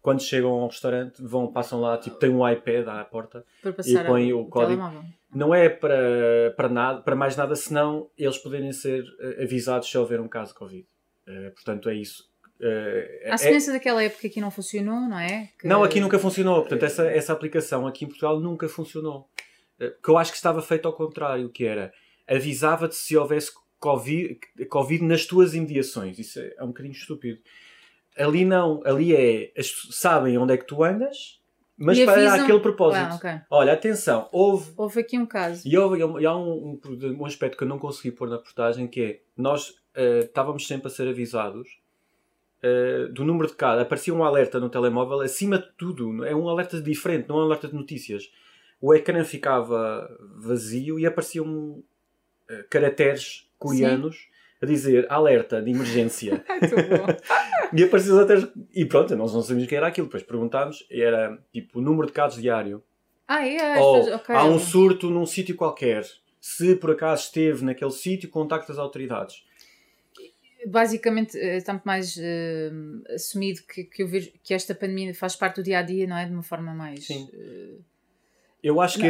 quando 0.02 0.22
chegam 0.22 0.50
ao 0.50 0.68
restaurante, 0.68 1.22
vão, 1.22 1.48
passam 1.52 1.80
lá, 1.80 1.98
tipo, 1.98 2.18
tem 2.18 2.32
um 2.32 2.48
iPad 2.50 2.88
à 2.88 3.06
porta 3.06 3.46
e 3.86 4.04
põem 4.06 4.34
o 4.34 4.46
código. 4.46 4.82
Telemóvel. 4.82 5.04
Não 5.34 5.54
é 5.54 5.70
para, 5.70 6.54
para, 6.58 6.70
nada, 6.70 7.02
para 7.02 7.16
mais 7.16 7.36
nada 7.36 7.56
senão 7.56 8.10
eles 8.18 8.38
poderem 8.38 8.72
ser 8.72 9.04
uh, 9.04 9.44
avisados 9.44 9.90
se 9.90 9.98
houver 9.98 10.20
um 10.20 10.28
caso 10.28 10.52
de 10.52 10.60
Covid. 10.60 10.88
Uh, 11.28 11.52
portanto, 11.52 11.90
é 11.90 11.96
isso. 11.96 12.30
Uh, 12.60 13.32
a 13.32 13.38
semelhança 13.38 13.72
é... 13.72 13.74
daquela 13.74 14.04
época 14.04 14.30
que 14.30 14.42
não 14.42 14.50
funcionou, 14.50 15.02
não 15.02 15.20
é? 15.20 15.50
Que... 15.60 15.68
Não, 15.68 15.84
aqui 15.84 16.00
nunca 16.00 16.18
funcionou. 16.18 16.62
Portanto, 16.62 16.84
essa, 16.84 17.06
essa 17.06 17.34
aplicação 17.34 17.86
aqui 17.86 18.06
em 18.06 18.08
Portugal 18.08 18.40
nunca 18.40 18.68
funcionou. 18.68 19.30
Que 19.78 20.10
eu 20.10 20.18
acho 20.18 20.32
que 20.32 20.38
estava 20.38 20.62
feito 20.62 20.88
ao 20.88 20.94
contrário, 20.94 21.50
que 21.50 21.66
era 21.66 21.92
avisava-te 22.28 22.96
se 22.96 23.18
houvesse 23.18 23.52
COVID, 23.80 24.40
COVID 24.70 25.04
nas 25.04 25.26
tuas 25.26 25.54
imediações. 25.54 26.18
Isso 26.18 26.40
é, 26.40 26.54
é 26.58 26.64
um 26.64 26.68
bocadinho 26.68 26.94
estúpido. 26.94 27.40
Ali 28.18 28.46
não, 28.46 28.82
ali 28.86 29.16
é. 29.16 29.52
Sabem 29.92 30.38
onde 30.38 30.54
é 30.54 30.58
que 30.58 30.66
tu 30.66 30.84
andas, 30.84 31.42
mas 31.78 31.98
e 31.98 32.06
para 32.06 32.14
avisam... 32.14 32.44
aquele 32.44 32.60
propósito. 32.60 33.12
Ah, 33.12 33.16
okay. 33.16 33.42
Olha, 33.50 33.74
atenção, 33.74 34.30
houve. 34.32 34.72
Houve 34.78 35.02
aqui 35.02 35.18
um 35.18 35.26
caso. 35.26 35.68
E, 35.68 35.78
houve, 35.78 36.00
e 36.00 36.26
há 36.26 36.36
um, 36.36 36.80
um, 36.86 37.18
um, 37.20 37.26
aspecto 37.26 37.58
que 37.58 37.64
eu 37.64 37.68
não 37.68 37.80
consegui 37.80 38.12
pôr 38.12 38.30
na 38.30 38.38
portagem 38.38 38.88
que 38.88 39.02
é 39.02 39.20
nós 39.36 39.70
uh, 39.70 40.20
estávamos 40.22 40.68
sempre 40.68 40.88
a 40.88 40.90
ser 40.90 41.08
avisados 41.08 41.68
uh, 42.64 43.12
do 43.12 43.26
número 43.26 43.48
de 43.48 43.56
casos. 43.56 43.82
Aparecia 43.82 44.14
um 44.14 44.24
alerta 44.24 44.60
no 44.60 44.70
telemóvel, 44.70 45.22
acima 45.22 45.58
de 45.58 45.70
tudo, 45.78 46.24
é 46.24 46.36
um 46.36 46.48
alerta 46.48 46.80
diferente, 46.80 47.28
não 47.28 47.40
é 47.40 47.42
um 47.42 47.46
alerta 47.46 47.68
de 47.68 47.76
notícias. 47.76 48.32
O 48.86 48.94
ecrã 48.94 49.24
ficava 49.24 50.14
vazio 50.36 51.00
e 51.00 51.06
apareciam 51.06 51.48
uh, 51.48 51.84
caracteres 52.70 53.50
coreanos. 53.58 54.18
Sim 54.18 54.34
a 54.62 54.66
dizer 54.66 55.06
alerta 55.10 55.62
de 55.62 55.72
emergência. 55.72 56.42
e 57.76 57.84
apareceu 57.84 58.18
até. 58.18 58.36
E 58.74 58.86
pronto, 58.86 59.14
nós 59.14 59.34
não 59.34 59.42
sabíamos 59.42 59.66
o 59.66 59.68
que 59.68 59.76
era 59.76 59.88
aquilo. 59.88 60.08
Depois 60.08 60.24
perguntámos, 60.24 60.88
era 60.90 61.38
tipo 61.52 61.80
o 61.80 61.82
número 61.82 62.08
de 62.08 62.14
casos 62.14 62.42
diário. 62.42 62.82
Ah, 63.28 63.46
é? 63.46 63.78
Ou 63.78 64.16
okay. 64.16 64.34
há 64.34 64.46
um 64.46 64.58
surto 64.58 65.10
num 65.10 65.26
sítio 65.26 65.54
qualquer. 65.58 66.06
Se 66.40 66.78
por 66.78 66.92
acaso 66.92 67.24
esteve 67.24 67.66
naquele 67.66 67.92
sítio, 67.92 68.30
contacte 68.30 68.72
as 68.72 68.78
autoridades. 68.78 69.44
Basicamente, 70.66 71.38
eh, 71.38 71.58
está 71.58 71.74
muito 71.74 71.84
mais 71.84 72.16
uh, 72.16 73.14
assumido 73.14 73.62
que, 73.64 73.84
que 73.84 74.32
que 74.42 74.54
esta 74.54 74.74
pandemia 74.74 75.14
faz 75.14 75.36
parte 75.36 75.58
do 75.58 75.64
dia 75.64 75.80
a 75.80 75.82
dia, 75.82 76.08
não 76.08 76.16
é? 76.16 76.26
De 76.26 76.32
uma 76.32 76.44
forma 76.44 76.74
mais. 76.74 77.06
Sim. 77.06 77.30
Uh... 77.34 77.93
Eu 78.64 78.80
acho 78.80 78.98
que. 78.98 79.08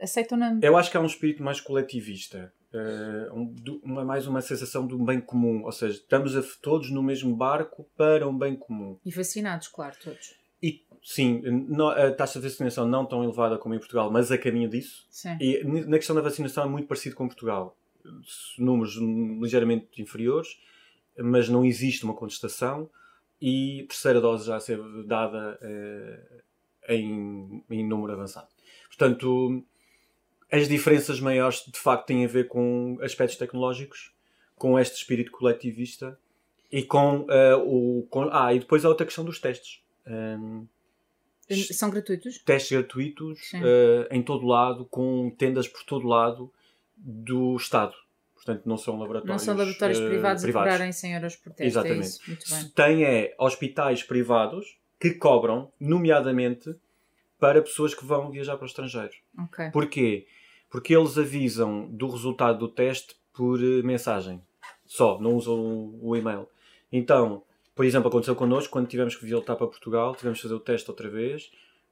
aceitam 0.00 0.38
na... 0.38 0.58
Eu 0.62 0.76
acho 0.76 0.90
que 0.90 0.96
há 0.96 1.00
um 1.00 1.06
espírito 1.06 1.42
mais 1.42 1.60
coletivista 1.60 2.52
uh, 2.72 3.80
uma, 3.82 4.04
mais 4.04 4.26
uma 4.26 4.40
sensação 4.40 4.86
de 4.86 4.94
um 4.94 5.04
bem 5.04 5.20
comum, 5.20 5.64
ou 5.64 5.72
seja, 5.72 5.94
estamos 5.94 6.36
a, 6.36 6.42
todos 6.62 6.90
no 6.90 7.02
mesmo 7.02 7.34
barco 7.34 7.88
para 7.96 8.26
um 8.28 8.36
bem 8.36 8.56
comum. 8.56 8.98
E 9.04 9.10
vacinados, 9.10 9.68
claro, 9.68 9.96
todos. 10.02 10.34
E 10.62 10.84
sim, 11.02 11.42
a 11.96 12.10
taxa 12.12 12.38
de 12.38 12.48
vacinação 12.48 12.86
não 12.86 13.06
tão 13.06 13.24
elevada 13.24 13.58
como 13.58 13.74
em 13.74 13.78
Portugal, 13.78 14.10
mas 14.10 14.30
a 14.30 14.38
caminho 14.38 14.68
disso. 14.68 15.06
Sim. 15.10 15.36
E 15.40 15.64
na 15.64 15.96
questão 15.96 16.14
da 16.14 16.22
vacinação 16.22 16.64
é 16.64 16.68
muito 16.68 16.86
parecido 16.86 17.16
com 17.16 17.26
Portugal. 17.26 17.76
Números 18.58 18.96
ligeiramente 19.40 20.00
inferiores, 20.00 20.58
mas 21.18 21.48
não 21.48 21.64
existe 21.64 22.04
uma 22.04 22.14
contestação 22.14 22.88
e 23.40 23.86
terceira 23.88 24.20
dose 24.20 24.46
já 24.46 24.56
a 24.56 24.60
ser 24.60 24.78
dada 25.06 25.58
uh, 25.62 26.42
em, 26.88 27.64
em 27.70 27.86
número 27.86 28.12
avançado. 28.12 28.48
Portanto, 29.00 29.64
as 30.52 30.68
diferenças 30.68 31.20
maiores 31.20 31.64
de 31.66 31.78
facto 31.78 32.04
têm 32.04 32.22
a 32.22 32.28
ver 32.28 32.48
com 32.48 32.98
aspectos 33.00 33.38
tecnológicos, 33.38 34.12
com 34.56 34.78
este 34.78 34.96
espírito 34.96 35.32
coletivista 35.32 36.18
e 36.70 36.82
com 36.82 37.20
uh, 37.20 37.56
o. 37.64 38.06
Com, 38.10 38.28
ah, 38.30 38.52
e 38.52 38.58
depois 38.58 38.84
a 38.84 38.90
outra 38.90 39.06
questão 39.06 39.24
dos 39.24 39.38
testes. 39.38 39.82
Um, 40.06 40.66
São 41.72 41.88
gratuitos? 41.88 42.40
Testes 42.40 42.72
gratuitos 42.72 43.40
uh, 43.54 44.06
em 44.10 44.22
todo 44.22 44.46
lado, 44.46 44.84
com 44.84 45.30
tendas 45.30 45.66
por 45.66 45.82
todo 45.84 46.06
lado 46.06 46.52
do 46.94 47.56
Estado. 47.56 47.94
Portanto, 48.34 48.66
não 48.66 48.76
são 48.76 48.98
laboratórios, 48.98 49.30
não 49.30 49.38
são 49.38 49.56
laboratórios 49.56 49.98
uh, 49.98 50.08
privados, 50.08 50.42
privados 50.42 50.68
a 50.68 50.72
cobrarem 50.72 50.92
100 50.92 51.12
euros 51.14 51.36
por 51.36 51.54
teste. 51.54 51.62
É 51.62 51.66
Exatamente. 51.66 52.18
É 52.22 52.26
Muito 52.28 52.50
bem. 52.50 52.68
Tem 52.74 53.04
é 53.04 53.34
hospitais 53.38 54.02
privados 54.02 54.78
que 54.98 55.14
cobram, 55.14 55.72
nomeadamente, 55.80 56.76
para 57.40 57.62
pessoas 57.62 57.94
que 57.94 58.04
vão 58.04 58.30
viajar 58.30 58.56
para 58.56 58.64
o 58.64 58.66
estrangeiro. 58.66 59.14
Okay. 59.46 59.70
Porquê? 59.70 60.26
porque 60.70 60.94
eles 60.94 61.18
avisam 61.18 61.88
do 61.90 62.08
resultado 62.08 62.58
do 62.58 62.68
teste 62.68 63.16
por 63.34 63.60
eh, 63.60 63.82
mensagem. 63.82 64.40
Só, 64.86 65.20
não 65.20 65.34
usam 65.34 65.98
o 66.00 66.16
e-mail. 66.16 66.48
Então, 66.92 67.42
por 67.74 67.84
exemplo, 67.84 68.08
aconteceu 68.08 68.36
connosco 68.36 68.72
quando 68.72 68.86
tivemos 68.86 69.16
que 69.16 69.28
voltar 69.28 69.56
para 69.56 69.66
Portugal, 69.66 70.14
tivemos 70.14 70.38
que 70.38 70.44
fazer 70.44 70.54
o 70.54 70.60
teste 70.60 70.88
outra 70.88 71.08
vez 71.08 71.50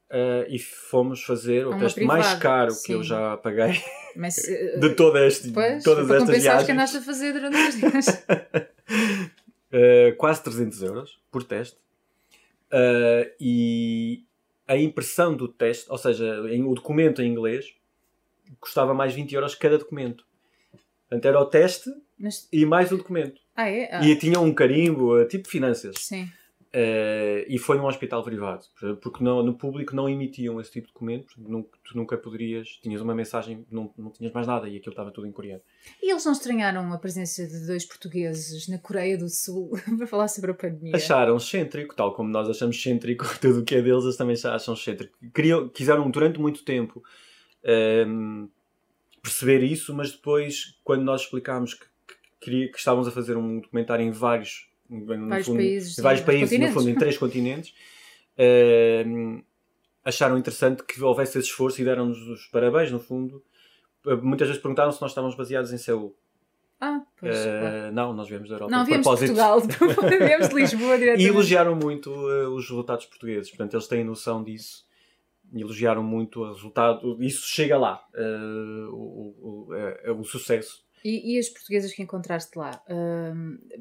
uh, 0.09 0.45
e 0.47 0.57
fomos 0.59 1.23
fazer 1.23 1.65
o 1.65 1.71
Uma 1.71 1.79
teste 1.79 1.99
privada, 1.99 2.19
mais 2.19 2.39
caro 2.39 2.71
sim. 2.71 2.87
que 2.87 2.93
eu 2.93 3.03
já 3.03 3.35
paguei 3.37 3.81
Mas, 4.15 4.37
uh, 4.37 4.75
de 4.79 4.89
toda 4.95 5.25
este, 5.25 5.51
pois, 5.51 5.83
todas 5.83 6.09
estas 6.09 6.41
viagens. 6.41 6.65
que 6.65 6.71
andaste 6.71 6.97
a 6.97 7.01
fazer 7.01 7.33
durante 7.33 7.57
os 7.57 7.75
dias. 7.75 8.07
uh, 8.07 10.15
quase 10.17 10.43
300 10.43 10.83
euros 10.83 11.19
por 11.31 11.43
teste. 11.43 11.77
e 13.39 14.23
a 14.69 14.77
impressão 14.77 15.35
do 15.35 15.47
teste, 15.47 15.87
ou 15.89 15.97
seja, 15.97 16.45
em, 16.51 16.63
o 16.63 16.75
documento 16.75 17.23
em 17.23 17.31
inglês, 17.31 17.73
custava 18.59 18.93
mais 18.93 19.15
20 19.15 19.33
euros 19.33 19.55
cada 19.55 19.79
documento. 19.79 20.23
Portanto, 21.09 21.25
era 21.25 21.39
o 21.39 21.45
teste 21.45 21.89
Mas... 22.19 22.47
e 22.53 22.63
mais 22.67 22.91
o 22.91 22.97
documento. 22.97 23.41
Ah, 23.55 23.67
é? 23.67 23.89
Ah. 23.91 24.05
E 24.05 24.15
tinha 24.15 24.39
um 24.39 24.53
carimbo, 24.53 25.17
eh, 25.17 25.25
tipo 25.25 25.47
finanças. 25.47 25.95
Sim. 25.97 26.29
Uh, 26.71 27.41
e 27.47 27.57
foi 27.57 27.77
num 27.77 27.87
hospital 27.87 28.23
privado, 28.23 28.63
porque 29.01 29.23
no, 29.23 29.41
no, 29.41 29.55
público 29.55 29.95
não 29.95 30.07
emitiam 30.07 30.61
esse 30.61 30.71
tipo 30.71 30.85
de 30.85 30.93
documento, 30.93 31.33
tu 31.83 31.97
nunca 31.97 32.15
poderias, 32.15 32.77
tinhas 32.83 33.01
uma 33.01 33.15
mensagem, 33.15 33.65
não, 33.71 33.91
não 33.97 34.11
tinhas 34.11 34.31
mais 34.31 34.45
nada 34.45 34.69
e 34.69 34.77
aquilo 34.77 34.91
estava 34.91 35.09
tudo 35.09 35.25
em 35.25 35.31
coreano. 35.31 35.63
E 35.99 36.11
eles 36.11 36.23
não 36.23 36.31
estranharam 36.31 36.93
a 36.93 36.97
presença 36.99 37.47
de 37.47 37.65
dois 37.65 37.85
portugueses 37.85 38.67
na 38.67 38.77
Coreia 38.77 39.17
do 39.17 39.27
Sul 39.29 39.71
para 39.97 40.05
falar 40.05 40.27
sobre 40.27 40.51
a 40.51 40.53
pandemia? 40.53 40.95
Acharam 40.95 41.37
excêntrico, 41.37 41.95
tal 41.95 42.13
como 42.13 42.29
nós 42.29 42.47
achamos 42.47 42.75
excêntrico 42.75 43.25
tudo 43.41 43.61
o 43.61 43.65
que 43.65 43.73
é 43.73 43.81
deles, 43.81 44.03
eles 44.03 44.17
também 44.17 44.35
acham 44.35 44.75
excêntrico. 44.75 45.17
Queriam, 45.33 45.67
quiseram 45.69 46.07
durante 46.11 46.39
muito 46.39 46.63
tempo 46.63 47.01
um, 48.07 48.47
perceber 49.23 49.63
isso, 49.63 49.91
mas 49.91 50.11
depois, 50.11 50.77
quando 50.83 51.01
nós 51.01 51.21
explicámos 51.21 51.73
que, 51.73 51.85
que, 52.39 52.67
que, 52.67 52.77
estávamos 52.77 53.07
a 53.07 53.11
fazer 53.11 53.35
um 53.35 53.59
documentário 53.59 54.05
em 54.05 54.11
vários, 54.11 54.68
vários 54.89 55.47
fundo, 55.47 55.57
países, 55.57 55.95
vários 55.97 56.23
países 56.23 56.59
no 56.59 56.67
fundo, 56.71 56.89
em 56.89 56.95
três 56.95 57.17
continentes, 57.17 57.73
um, 59.05 59.41
acharam 60.03 60.37
interessante 60.37 60.83
que 60.83 61.01
houvesse 61.01 61.37
esse 61.37 61.49
esforço 61.49 61.81
e 61.81 61.85
deram-nos 61.85 62.17
os 62.27 62.47
parabéns, 62.47 62.91
no 62.91 62.99
fundo. 62.99 63.43
Muitas 64.21 64.47
vezes 64.47 64.61
perguntaram 64.61 64.91
se 64.91 65.01
nós 65.01 65.11
estávamos 65.11 65.35
baseados 65.35 65.71
em 65.71 65.77
Seul. 65.77 66.15
Ah, 66.81 67.01
pois. 67.19 67.35
Uh, 67.35 67.91
não, 67.91 68.13
nós 68.13 68.29
viemos 68.29 68.47
da 68.47 68.55
Europa. 68.55 68.71
Não, 68.71 68.85
viemos 68.85 69.05
de 69.05 69.13
Portugal, 69.17 69.59
viemos 70.09 70.49
de 70.49 70.55
Lisboa 70.55 70.95
diretamente. 70.97 71.25
E 71.25 71.27
elogiaram 71.27 71.75
muito 71.75 72.09
uh, 72.09 72.49
os 72.55 72.69
resultados 72.69 73.05
portugueses, 73.05 73.49
portanto, 73.49 73.73
eles 73.73 73.87
têm 73.87 74.03
noção 74.03 74.43
disso 74.43 74.87
elogiaram 75.53 76.03
muito 76.03 76.41
o 76.41 76.53
resultado. 76.53 77.17
Isso 77.23 77.47
chega 77.47 77.77
lá, 77.77 78.03
uh, 78.13 78.93
o, 78.93 79.67
o, 79.67 79.73
é, 79.73 80.11
o, 80.11 80.23
sucesso. 80.23 80.83
E, 81.03 81.35
e, 81.35 81.39
as 81.39 81.49
portuguesas 81.49 81.93
que 81.93 82.01
encontraste 82.01 82.57
lá, 82.57 82.81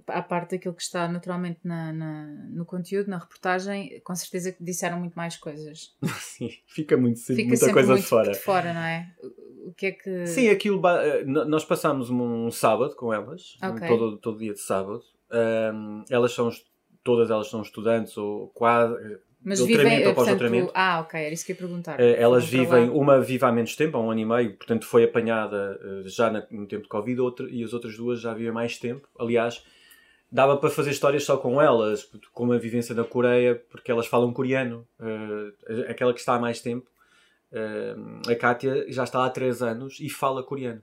à 0.06 0.22
parte 0.22 0.52
daquilo 0.52 0.74
que 0.74 0.82
está 0.82 1.08
naturalmente 1.08 1.60
na, 1.64 1.92
na, 1.92 2.26
no 2.50 2.64
conteúdo, 2.64 3.08
na 3.08 3.18
reportagem, 3.18 4.00
com 4.04 4.14
certeza 4.14 4.52
que 4.52 4.62
disseram 4.62 4.98
muito 5.00 5.14
mais 5.14 5.36
coisas. 5.36 5.96
Sim, 6.20 6.50
fica 6.66 6.96
muito 6.96 7.20
fica 7.20 7.48
muita 7.48 7.72
coisa 7.72 7.92
muito 7.92 8.02
de 8.02 8.08
fora. 8.08 8.32
De 8.32 8.38
fora, 8.38 8.72
não 8.72 8.82
é? 8.82 9.14
O 9.64 9.72
que 9.74 9.86
é 9.86 9.92
que. 9.92 10.26
Sim, 10.26 10.48
aquilo. 10.48 10.80
Eh, 10.86 11.24
nós 11.24 11.64
passámos 11.64 12.10
um 12.10 12.50
sábado 12.50 12.94
com 12.96 13.12
elas, 13.12 13.56
okay. 13.62 13.88
todo, 13.88 14.16
todo 14.18 14.38
dia 14.38 14.52
de 14.52 14.60
sábado. 14.60 15.02
Um, 15.30 16.04
elas 16.08 16.32
são, 16.32 16.50
todas 17.04 17.30
elas 17.30 17.48
são 17.48 17.60
estudantes 17.60 18.16
ou 18.16 18.48
quase 18.48 19.18
mas 19.48 19.60
vivem, 19.60 20.06
ou 20.06 20.14
pós-doutoramento. 20.14 20.70
Ah, 20.74 21.00
ok, 21.00 21.18
era 21.18 21.32
isso 21.32 21.46
que 21.46 21.52
ia 21.52 21.56
perguntar. 21.56 21.98
Uh, 21.98 22.14
elas 22.16 22.44
vivem, 22.44 22.90
uma 22.90 23.18
vive 23.18 23.44
há 23.44 23.50
menos 23.50 23.74
tempo, 23.74 23.96
há 23.96 24.00
um 24.00 24.10
ano 24.10 24.20
e 24.20 24.24
meio, 24.24 24.52
portanto 24.54 24.86
foi 24.86 25.04
apanhada 25.04 25.80
uh, 25.82 26.08
já 26.08 26.30
no 26.30 26.66
tempo 26.66 26.82
de 26.82 26.88
Covid, 26.88 27.20
outra, 27.20 27.48
e 27.48 27.64
as 27.64 27.72
outras 27.72 27.96
duas 27.96 28.20
já 28.20 28.34
vivem 28.34 28.52
mais 28.52 28.78
tempo. 28.78 29.08
Aliás, 29.18 29.64
dava 30.30 30.58
para 30.58 30.68
fazer 30.68 30.90
histórias 30.90 31.24
só 31.24 31.38
com 31.38 31.60
elas, 31.60 32.08
com 32.32 32.44
uma 32.44 32.58
vivência 32.58 32.94
na 32.94 33.04
Coreia, 33.04 33.54
porque 33.70 33.90
elas 33.90 34.06
falam 34.06 34.32
coreano. 34.32 34.86
Uh, 35.00 35.88
aquela 35.88 36.12
que 36.12 36.20
está 36.20 36.34
há 36.34 36.38
mais 36.38 36.60
tempo, 36.60 36.86
a 38.30 38.34
Kátia, 38.34 38.84
já 38.92 39.04
está 39.04 39.24
há 39.24 39.30
3 39.30 39.62
anos 39.62 39.98
e 40.00 40.10
fala 40.10 40.42
coreano. 40.42 40.82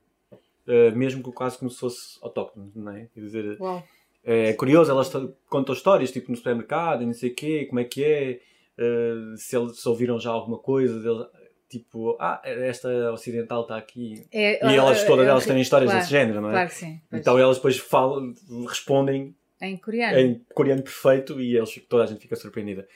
mesmo 0.96 1.24
que 1.24 1.32
quase 1.32 1.60
como 1.60 1.70
se 1.70 1.80
fosse 1.80 2.18
autóctone, 2.24 2.72
não 2.74 2.92
é? 2.92 3.08
Quer 3.14 3.20
dizer, 3.20 3.58
Uau. 3.60 3.84
É 4.28 4.54
curioso, 4.54 4.90
elas 4.90 5.12
contam 5.48 5.76
histórias, 5.76 6.12
tipo 6.12 6.32
no 6.32 6.36
supermercado, 6.36 7.06
não 7.06 7.14
sei 7.14 7.30
o 7.30 7.36
quê, 7.36 7.66
como 7.66 7.80
é 7.80 7.84
que 7.84 8.04
é, 8.04 8.40
uh, 8.80 9.38
se 9.38 9.56
eles 9.56 9.86
ouviram 9.86 10.20
já 10.20 10.32
alguma 10.32 10.58
coisa. 10.58 11.00
Deles. 11.00 11.28
tipo, 11.70 12.18
ah, 12.20 12.42
esta 12.44 13.12
ocidental 13.12 13.64
está 13.64 13.78
aqui. 13.78 14.26
É, 14.32 14.66
e 14.72 14.76
elas, 14.76 15.04
todas 15.04 15.28
elas 15.28 15.46
têm 15.46 15.60
histórias 15.60 15.90
claro, 15.90 16.04
desse 16.04 16.12
género, 16.12 16.42
não 16.42 16.50
é? 16.50 16.54
Claro 16.54 16.70
que 16.70 16.76
sim. 16.76 17.02
Pois. 17.10 17.22
Então 17.22 17.38
elas 17.38 17.58
depois 17.58 17.78
falam, 17.78 18.34
respondem 18.68 19.36
em 19.62 19.78
coreano. 19.78 20.18
Em 20.18 20.46
coreano 20.54 20.84
perfeito 20.84 21.40
e 21.42 21.56
eles, 21.56 21.82
toda 21.88 22.04
a 22.04 22.08
gente 22.08 22.22
fica 22.22 22.36
surpreendida. 22.36 22.88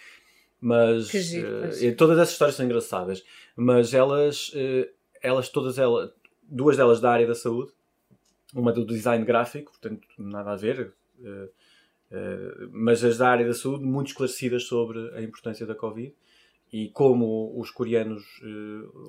Mas 0.61 1.07
giro, 1.09 1.69
uh, 1.69 1.95
todas 1.95 2.17
essas 2.17 2.33
histórias 2.33 2.55
são 2.55 2.65
engraçadas. 2.65 3.23
Mas 3.55 3.93
elas, 3.93 4.49
uh, 4.49 4.89
elas 5.21 5.49
todas 5.49 5.77
elas, 5.77 6.11
duas 6.43 6.77
delas 6.77 6.99
da 6.99 7.11
área 7.11 7.27
da 7.27 7.35
saúde, 7.35 7.71
uma 8.53 8.73
do 8.73 8.85
design 8.85 9.23
gráfico, 9.23 9.71
portanto 9.71 10.07
nada 10.17 10.51
a 10.51 10.55
ver, 10.55 10.93
uh, 11.19 11.49
mas 12.71 13.03
as 13.03 13.17
da 13.17 13.29
área 13.29 13.45
da 13.45 13.53
saúde 13.53 13.85
muito 13.85 14.07
esclarecidas 14.07 14.63
sobre 14.63 14.97
a 15.15 15.21
importância 15.21 15.65
da 15.65 15.75
Covid 15.75 16.13
e 16.71 16.89
como 16.89 17.59
os 17.59 17.71
coreanos 17.71 18.23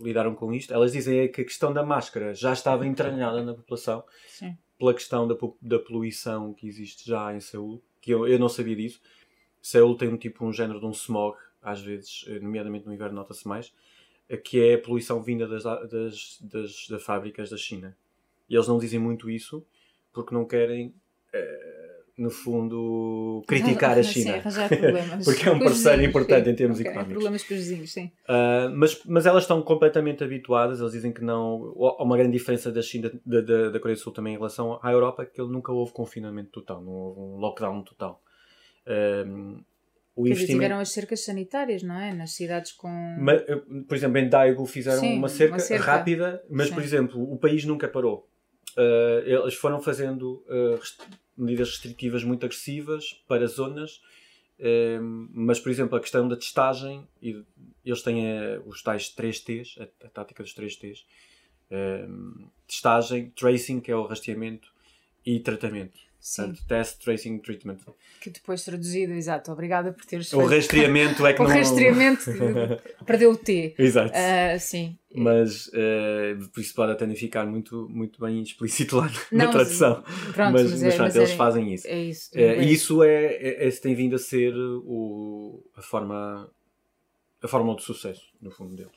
lidaram 0.03 0.35
com 0.35 0.53
isto. 0.53 0.73
Elas 0.73 0.93
dizem 0.93 1.21
é 1.21 1.29
que 1.29 1.41
a 1.41 1.45
questão 1.45 1.73
da 1.73 1.83
máscara 1.83 2.35
já 2.35 2.53
estava 2.53 2.87
entranhada 2.87 3.43
na 3.43 3.55
população. 3.55 4.05
Sim 4.27 4.57
pela 4.81 4.95
questão 4.95 5.29
da, 5.29 5.37
da 5.61 5.79
poluição 5.79 6.55
que 6.55 6.67
existe 6.67 7.07
já 7.07 7.37
em 7.37 7.41
Seul, 7.41 7.83
que 8.01 8.11
eu, 8.13 8.27
eu 8.27 8.39
não 8.39 8.49
sabia 8.49 8.75
disso. 8.75 8.99
Seul 9.61 9.95
tem 9.95 10.09
um 10.09 10.17
tipo, 10.17 10.43
um 10.43 10.53
género 10.55 10.81
de 10.81 10.87
um 10.87 10.91
smog, 10.91 11.37
às 11.61 11.83
vezes, 11.83 12.25
eh, 12.27 12.41
nomeadamente 12.41 12.87
no 12.87 12.95
inverno 12.95 13.17
nota-se 13.17 13.47
mais, 13.47 13.75
eh, 14.27 14.39
que 14.39 14.59
é 14.59 14.75
a 14.75 14.79
poluição 14.79 15.23
vinda 15.23 15.47
das, 15.47 15.65
das, 15.65 16.39
das, 16.41 16.89
das 16.89 17.03
fábricas 17.03 17.51
da 17.51 17.59
China. 17.59 17.95
E 18.49 18.55
eles 18.55 18.67
não 18.67 18.79
dizem 18.79 18.99
muito 18.99 19.29
isso 19.29 19.63
porque 20.15 20.35
não 20.35 20.47
querem 20.47 20.95
eh, 21.31 21.70
no 22.21 22.29
fundo, 22.29 23.43
criticar 23.49 23.99
a 23.99 24.03
China. 24.03 24.43
Sim. 24.43 24.69
Porque 25.25 25.49
é 25.49 25.51
um 25.51 25.59
parceiro 25.59 26.03
importante 26.03 26.51
em 26.51 26.55
termos 26.55 26.79
okay. 26.79 26.91
económicos. 26.91 27.15
Problemas 27.15 27.43
com 27.45 27.55
os 27.55 27.61
vizinhos, 27.61 27.93
sim. 27.93 28.13
Uh, 28.29 28.71
mas, 28.77 29.03
mas 29.07 29.25
elas 29.25 29.45
estão 29.45 29.63
completamente 29.63 30.23
habituadas, 30.23 30.81
eles 30.81 30.93
dizem 30.93 31.13
que 31.13 31.25
não. 31.25 31.75
Há 31.99 32.03
uma 32.03 32.19
grande 32.19 32.37
diferença 32.37 32.71
da 32.71 32.83
China, 32.83 33.11
da, 33.25 33.41
da, 33.41 33.71
da 33.71 33.81
Coreia 33.81 33.97
do 33.97 34.03
Sul 34.03 34.13
também 34.13 34.35
em 34.35 34.37
relação 34.37 34.79
à 34.83 34.93
Europa, 34.93 35.25
que 35.25 35.41
nunca 35.41 35.73
houve 35.73 35.93
confinamento 35.93 36.51
total, 36.51 36.83
não 36.83 36.93
houve 36.93 37.21
um 37.21 37.37
lockdown 37.39 37.83
total. 37.85 38.23
Uh, 38.87 39.65
o 40.15 40.25
Quer 40.25 40.31
investimento... 40.33 40.53
tiveram 40.53 40.79
as 40.79 40.91
cercas 40.91 41.25
sanitárias, 41.25 41.83
não 41.83 41.99
é? 41.99 42.13
Nas 42.13 42.33
cidades 42.33 42.73
com. 42.73 43.17
Mas, 43.19 43.43
por 43.89 43.97
exemplo, 43.97 44.19
em 44.19 44.29
Daegu 44.29 44.67
fizeram 44.67 45.01
Sim, 45.01 45.17
uma, 45.17 45.29
cerca 45.29 45.55
uma, 45.55 45.59
cerca 45.59 45.85
rápida, 45.85 46.45
mas, 46.51 46.69
Sim. 46.69 46.75
por 46.75 46.83
exemplo, 46.83 47.33
o 47.33 47.39
país 47.39 47.65
nunca 47.65 47.89
parou. 47.89 48.29
Uh, 48.77 49.27
eles 49.27 49.55
foram 49.55 49.81
fazendo 49.81 50.45
uh, 50.49 50.79
medidas 51.41 51.71
restritivas 51.71 52.25
muito 52.25 52.45
agressivas 52.45 53.13
para 53.27 53.47
zonas, 53.47 54.01
ehm, 54.59 55.29
mas, 55.33 55.59
por 55.59 55.71
exemplo, 55.71 55.97
a 55.97 56.01
questão 56.01 56.29
da 56.29 56.37
testagem, 56.37 57.07
eles 57.85 58.03
têm 58.03 58.27
eh, 58.27 58.61
os 58.67 58.83
tais 58.83 59.09
3Ts, 59.09 59.79
a, 59.81 60.09
tática 60.09 60.43
dos 60.43 60.55
3Ts, 60.55 61.05
ehm, 61.71 62.49
testagem, 62.67 63.31
tracing, 63.31 63.81
que 63.81 63.91
é 63.91 63.97
o 63.97 64.05
rastreamento, 64.07 64.73
e 65.25 65.41
tratamento. 65.41 66.10
Sim. 66.21 66.43
Portanto, 66.43 66.67
test, 66.69 67.03
tracing, 67.03 67.39
treatment. 67.39 67.79
Que 68.21 68.29
depois 68.29 68.63
traduzido, 68.63 69.15
exato. 69.15 69.51
Obrigada 69.51 69.91
por 69.91 70.05
teres 70.05 70.31
O 70.35 70.45
rastreamento 70.45 71.27
é 71.27 71.33
que 71.33 71.41
o 71.41 71.45
não... 71.45 71.51
O 71.51 71.55
rastreamento 71.55 72.25
perdeu 73.07 73.31
o 73.31 73.37
T. 73.37 73.75
Exato. 73.79 74.13
Uh, 74.13 74.61
sim. 74.61 74.99
Mas 75.15 75.69
uh, 75.69 76.49
por 76.53 76.61
isso 76.61 76.75
pode 76.75 76.93
até 76.93 77.07
nem 77.07 77.17
ficar 77.17 77.47
muito, 77.47 77.89
muito 77.89 78.21
bem 78.21 78.43
explícito 78.43 78.99
lá 78.99 79.11
na 79.33 79.47
não, 79.47 79.51
tradução. 79.51 80.03
Pronto, 80.35 80.53
mas, 80.53 80.71
mas, 80.71 80.83
é, 80.83 80.99
mas 80.99 81.17
eles 81.17 81.31
é, 81.31 81.37
fazem 81.37 81.73
isso. 81.73 81.89
É 81.89 81.99
isso. 81.99 82.31
Uh, 82.35 82.63
e 82.63 82.73
isso 82.73 83.03
é, 83.03 83.25
é, 83.25 83.69
é, 83.69 83.71
tem 83.71 83.95
vindo 83.95 84.15
a 84.15 84.19
ser 84.19 84.55
o, 84.55 85.65
a 85.75 85.81
forma 85.81 86.51
a 87.43 87.49
fórmula 87.49 87.77
de 87.77 87.83
sucesso, 87.83 88.23
no 88.43 88.51
fundo 88.51 88.77
deles. 88.77 88.93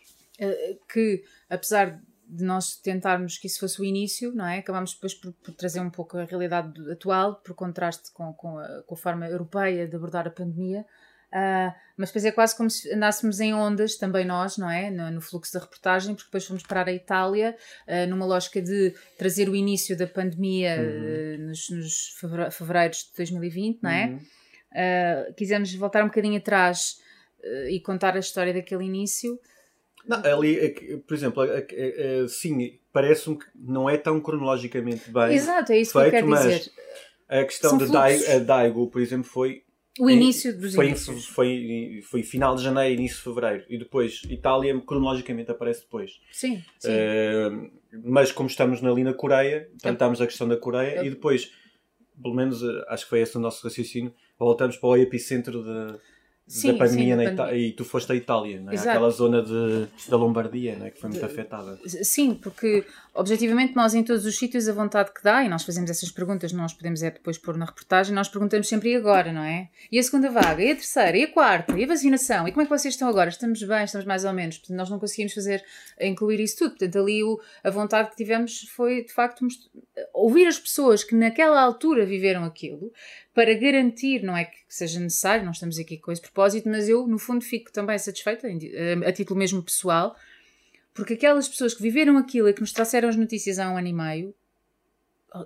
que, 0.91 1.23
apesar 1.49 1.91
de 1.91 2.12
nós 2.29 2.75
tentarmos 2.77 3.37
que 3.37 3.47
isso 3.47 3.59
fosse 3.59 3.81
o 3.81 3.85
início, 3.85 4.33
não 4.33 4.47
é? 4.47 4.59
Acabámos 4.59 4.93
depois 4.93 5.13
por, 5.13 5.33
por 5.33 5.53
trazer 5.53 5.79
um 5.81 5.89
pouco 5.89 6.17
a 6.17 6.25
realidade 6.25 6.73
atual, 6.91 7.35
por 7.35 7.53
contraste 7.53 8.11
com, 8.11 8.33
com, 8.33 8.57
a, 8.57 8.83
com 8.83 8.95
a 8.95 8.97
forma 8.97 9.27
europeia 9.27 9.87
de 9.87 9.95
abordar 9.95 10.27
a 10.27 10.31
pandemia. 10.31 10.85
Uh, 11.33 11.73
mas 11.97 12.09
depois 12.09 12.25
é 12.25 12.31
quase 12.31 12.55
como 12.55 12.69
se 12.69 12.91
andássemos 12.93 13.39
em 13.39 13.55
ondas, 13.55 13.95
também 13.95 14.23
nós, 14.23 14.55
não 14.55 14.69
é? 14.69 14.91
No, 14.91 15.09
no 15.09 15.19
fluxo 15.19 15.51
da 15.51 15.59
reportagem, 15.59 16.13
porque 16.13 16.27
depois 16.27 16.45
fomos 16.45 16.61
parar 16.61 16.87
a 16.87 16.93
Itália, 16.93 17.57
uh, 17.87 18.07
numa 18.07 18.25
lógica 18.25 18.61
de 18.61 18.93
trazer 19.17 19.49
o 19.49 19.55
início 19.55 19.97
da 19.97 20.05
pandemia 20.05 20.77
uhum. 20.77 21.35
uh, 21.35 21.47
nos, 21.47 21.69
nos 21.71 22.17
fevereiros 22.51 23.09
de 23.09 23.17
2020, 23.17 23.79
não 23.81 23.89
é? 23.89 24.05
Uhum. 24.05 25.33
quisemos 25.35 25.73
voltar 25.73 26.03
um 26.03 26.07
bocadinho 26.07 26.37
atrás 26.37 27.01
e 27.69 27.79
contar 27.81 28.15
a 28.15 28.19
história 28.19 28.53
daquele 28.53 28.85
início. 28.85 29.37
Não, 30.07 30.17
ali, 30.23 30.59
é 30.59 30.97
por 30.97 31.13
exemplo, 31.13 31.43
sim, 32.27 32.79
parece-me 32.91 33.37
que 33.37 33.45
não 33.55 33.89
é 33.89 33.97
tão 33.97 34.19
cronologicamente 34.19 35.09
bem. 35.11 35.33
Exato, 35.33 35.71
é 35.71 35.79
isso 35.79 35.93
feito, 35.93 36.11
que 36.11 36.17
eu 36.17 36.27
quero 36.27 36.35
dizer. 36.35 36.71
A 37.27 37.43
questão 37.45 37.77
da 37.77 37.85
Daigo, 37.85 38.45
Daigo, 38.45 38.87
por 38.87 39.01
exemplo, 39.01 39.25
foi. 39.25 39.63
O 39.99 40.09
início 40.09 40.57
dos 40.57 40.73
foi, 40.73 40.87
inícios. 40.87 41.25
Foi, 41.25 42.01
foi 42.03 42.23
final 42.23 42.55
de 42.55 42.63
janeiro, 42.63 42.99
início 42.99 43.17
de 43.17 43.23
fevereiro. 43.23 43.65
E 43.69 43.77
depois, 43.77 44.21
Itália, 44.27 44.79
cronologicamente, 44.81 45.51
aparece 45.51 45.81
depois. 45.81 46.19
Sim. 46.31 46.63
sim. 46.79 46.89
Uh, 46.89 47.71
mas 48.03 48.31
como 48.31 48.49
estamos 48.49 48.83
ali 48.83 49.03
na 49.03 49.13
Coreia, 49.13 49.69
tratamos 49.81 50.19
a 50.19 50.25
questão 50.25 50.47
da 50.47 50.57
Coreia 50.57 50.97
Eu... 50.97 51.05
e 51.05 51.09
depois, 51.11 51.51
pelo 52.21 52.33
menos 52.33 52.63
eh, 52.63 52.85
acho 52.87 53.03
que 53.03 53.09
foi 53.11 53.19
esse 53.19 53.37
o 53.37 53.39
nosso 53.39 53.63
raciocínio, 53.63 54.13
voltamos 54.37 54.77
para 54.77 54.89
o 54.89 54.97
epicentro 54.97 55.63
de 55.63 55.99
Sim, 56.45 56.73
da 56.73 56.77
pandemia, 56.79 57.17
sim, 57.17 57.35
da 57.35 57.55
e 57.55 57.71
tu 57.71 57.85
foste 57.85 58.11
à 58.11 58.15
Itália, 58.15 58.59
não 58.59 58.73
é? 58.73 58.75
aquela 58.75 59.09
zona 59.09 59.41
de, 59.41 59.87
da 60.09 60.17
Lombardia 60.17 60.75
não 60.77 60.85
é? 60.85 60.91
que 60.91 60.99
foi 60.99 61.09
muito 61.09 61.25
de, 61.25 61.31
afetada. 61.31 61.79
Sim, 61.85 62.35
porque 62.35 62.85
objetivamente 63.13 63.73
nós 63.75 63.95
em 63.95 64.03
todos 64.03 64.25
os 64.25 64.37
sítios 64.37 64.67
a 64.67 64.73
vontade 64.73 65.13
que 65.13 65.23
dá, 65.23 65.41
e 65.43 65.47
nós 65.47 65.63
fazemos 65.63 65.89
essas 65.89 66.11
perguntas, 66.11 66.51
nós 66.51 66.73
podemos 66.73 67.01
é 67.01 67.11
depois 67.11 67.37
pôr 67.37 67.55
na 67.55 67.63
reportagem, 67.63 68.13
nós 68.13 68.27
perguntamos 68.27 68.67
sempre 68.67 68.91
e 68.91 68.95
agora, 68.95 69.31
não 69.31 69.41
é? 69.41 69.69
E 69.89 69.97
a 69.97 70.03
segunda 70.03 70.29
vaga, 70.29 70.61
e 70.61 70.71
a 70.71 70.75
terceira, 70.75 71.17
e 71.17 71.23
a 71.23 71.31
quarta, 71.31 71.79
e 71.79 71.83
a 71.85 71.87
vacinação, 71.87 72.45
e 72.45 72.51
como 72.51 72.63
é 72.63 72.65
que 72.65 72.77
vocês 72.77 72.93
estão 72.93 73.07
agora? 73.07 73.29
Estamos 73.29 73.63
bem, 73.63 73.85
estamos 73.85 74.05
mais 74.05 74.25
ou 74.25 74.33
menos, 74.33 74.57
portanto 74.57 74.77
nós 74.77 74.89
não 74.89 74.99
conseguimos 74.99 75.33
fazer, 75.33 75.63
incluir 76.01 76.41
isso 76.41 76.57
tudo, 76.57 76.71
portanto 76.71 76.99
ali 76.99 77.23
o, 77.23 77.39
a 77.63 77.69
vontade 77.69 78.09
que 78.09 78.17
tivemos 78.17 78.67
foi 78.75 79.05
de 79.05 79.13
facto 79.13 79.47
ouvir 80.13 80.45
as 80.45 80.59
pessoas 80.59 81.05
que 81.05 81.15
naquela 81.15 81.61
altura 81.61 82.05
viveram 82.05 82.43
aquilo, 82.43 82.91
para 83.33 83.53
garantir, 83.55 84.21
não 84.21 84.37
é 84.37 84.45
que 84.45 84.57
seja 84.69 84.99
necessário, 84.99 85.43
não 85.43 85.51
estamos 85.51 85.79
aqui 85.79 85.97
com 85.97 86.11
esse 86.11 86.21
propósito, 86.21 86.33
mas 86.65 86.89
eu, 86.89 87.07
no 87.07 87.17
fundo, 87.17 87.43
fico 87.43 87.71
também 87.71 87.97
satisfeita, 87.97 88.47
a 89.05 89.11
título 89.11 89.39
mesmo 89.39 89.61
pessoal, 89.61 90.15
porque 90.93 91.13
aquelas 91.13 91.47
pessoas 91.47 91.73
que 91.73 91.81
viveram 91.81 92.17
aquilo 92.17 92.49
e 92.49 92.53
que 92.53 92.61
nos 92.61 92.71
trouxeram 92.71 93.09
as 93.09 93.15
notícias 93.15 93.59
há 93.59 93.69
um 93.69 93.77
ano 93.77 93.87
e 93.87 93.93
meio 93.93 94.35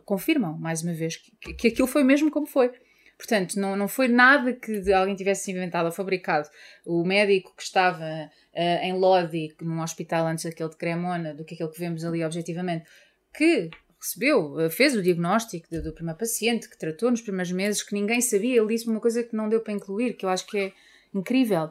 confirmam, 0.05 0.57
mais 0.57 0.83
uma 0.83 0.93
vez, 0.93 1.15
que, 1.15 1.53
que 1.53 1.67
aquilo 1.69 1.87
foi 1.87 2.03
mesmo 2.03 2.29
como 2.29 2.45
foi. 2.45 2.71
Portanto, 3.17 3.59
não, 3.59 3.75
não 3.75 3.87
foi 3.87 4.07
nada 4.07 4.53
que 4.53 4.91
alguém 4.93 5.15
tivesse 5.15 5.49
inventado 5.51 5.87
ou 5.87 5.91
fabricado. 5.91 6.47
O 6.85 7.03
médico 7.03 7.55
que 7.55 7.63
estava 7.63 8.03
uh, 8.03 8.83
em 8.83 8.93
Lodi, 8.93 9.55
num 9.61 9.81
hospital 9.81 10.27
antes 10.27 10.45
daquele 10.45 10.69
de 10.69 10.77
Cremona, 10.77 11.33
do 11.33 11.43
que 11.43 11.55
aquele 11.55 11.69
que 11.71 11.79
vemos 11.79 12.05
ali 12.05 12.23
objetivamente, 12.23 12.85
que 13.33 13.71
recebeu, 13.99 14.59
eh, 14.59 14.69
fez 14.69 14.95
o 14.95 15.01
diagnóstico 15.01 15.67
do, 15.69 15.81
do 15.81 15.93
primeiro 15.93 16.17
paciente, 16.17 16.69
que 16.69 16.77
tratou 16.77 17.11
nos 17.11 17.21
primeiros 17.21 17.51
meses, 17.51 17.83
que 17.83 17.93
ninguém 17.93 18.21
sabia. 18.21 18.57
Ele 18.57 18.67
disse-me 18.67 18.91
uma 18.91 19.01
coisa 19.01 19.23
que 19.23 19.35
não 19.35 19.49
deu 19.49 19.61
para 19.61 19.73
incluir, 19.73 20.13
que 20.13 20.25
eu 20.25 20.29
acho 20.29 20.45
que 20.45 20.57
é 20.57 20.73
incrível. 21.13 21.69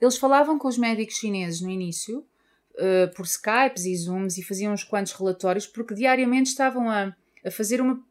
Eles 0.00 0.16
falavam 0.16 0.58
com 0.58 0.68
os 0.68 0.78
médicos 0.78 1.16
chineses 1.16 1.60
no 1.60 1.70
início, 1.70 2.18
uh, 2.74 3.14
por 3.14 3.26
Skypes 3.26 3.84
e 3.84 3.94
Zooms, 3.96 4.38
e 4.38 4.42
faziam 4.42 4.72
uns 4.72 4.82
quantos 4.82 5.12
relatórios, 5.12 5.66
porque 5.66 5.94
diariamente 5.94 6.50
estavam 6.50 6.90
a, 6.90 7.14
a 7.44 7.50
fazer 7.50 7.80
uma 7.80 8.02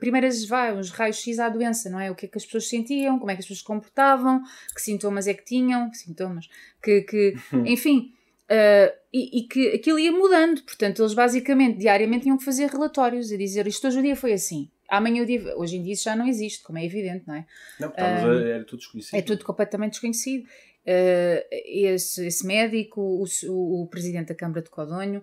primeiras 0.00 0.44
vai, 0.44 0.76
uns 0.76 0.90
raios-x 0.90 1.38
à 1.38 1.48
doença, 1.48 1.88
não 1.88 1.98
é? 1.98 2.10
O 2.10 2.14
que 2.14 2.26
é 2.26 2.28
que 2.28 2.36
as 2.36 2.44
pessoas 2.44 2.68
sentiam, 2.68 3.18
como 3.18 3.30
é 3.30 3.34
que 3.34 3.40
as 3.40 3.46
pessoas 3.46 3.60
se 3.60 3.64
comportavam, 3.64 4.42
que 4.74 4.82
sintomas 4.82 5.26
é 5.26 5.32
que 5.32 5.44
tinham, 5.44 5.92
sintomas, 5.94 6.48
que, 6.82 7.02
que 7.02 7.34
enfim, 7.64 8.12
Uh, 8.50 8.96
e, 9.12 9.40
e, 9.40 9.42
que 9.42 9.74
aquilo 9.74 9.98
ia 9.98 10.10
mudando, 10.10 10.62
portanto, 10.62 11.02
eles 11.02 11.12
basicamente 11.12 11.78
diariamente 11.78 12.22
tinham 12.22 12.38
que 12.38 12.44
fazer 12.44 12.66
relatórios 12.70 13.30
e 13.30 13.36
dizer 13.36 13.66
isto 13.66 13.86
hoje 13.86 13.98
o 13.98 14.02
dia 14.02 14.16
foi 14.16 14.32
assim, 14.32 14.70
amanhã 14.88 15.22
o 15.22 15.26
dia. 15.26 15.54
Hoje 15.58 15.76
em 15.76 15.82
dia 15.82 15.92
isso 15.92 16.04
já 16.04 16.16
não 16.16 16.26
existe, 16.26 16.62
como 16.62 16.78
é 16.78 16.84
evidente, 16.84 17.24
não 17.26 17.34
é? 17.34 17.46
Não, 17.78 17.88
uh, 17.88 17.92
era 17.92 18.64
tudo 18.64 18.78
desconhecido. 18.78 19.14
É 19.14 19.22
tudo 19.22 19.44
completamente 19.44 19.92
desconhecido. 19.92 20.44
Uh, 20.44 21.44
esse, 21.50 22.26
esse, 22.26 22.46
médico, 22.46 23.02
o, 23.02 23.24
o, 23.48 23.82
o, 23.82 23.86
presidente 23.86 24.28
da 24.28 24.34
Câmara 24.34 24.62
de 24.62 24.70
Codonho, 24.70 25.22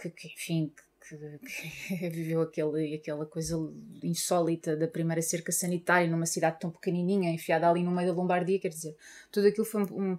que, 0.00 0.08
que, 0.08 0.28
enfim, 0.28 0.72
que, 1.06 1.16
que, 1.18 2.08
viveu 2.08 2.40
aquele, 2.40 2.94
aquela 2.94 3.26
coisa 3.26 3.56
insólita 4.02 4.74
da 4.74 4.88
primeira 4.88 5.20
cerca 5.20 5.52
sanitária 5.52 6.08
numa 6.08 6.24
cidade 6.24 6.60
tão 6.60 6.70
pequenininha, 6.70 7.30
enfiada 7.30 7.68
ali 7.68 7.82
no 7.82 7.90
meio 7.90 8.08
da 8.08 8.14
Lombardia, 8.14 8.58
quer 8.58 8.68
dizer, 8.68 8.96
tudo 9.30 9.48
aquilo 9.48 9.66
foi 9.66 9.82
um, 9.82 10.12
um 10.12 10.18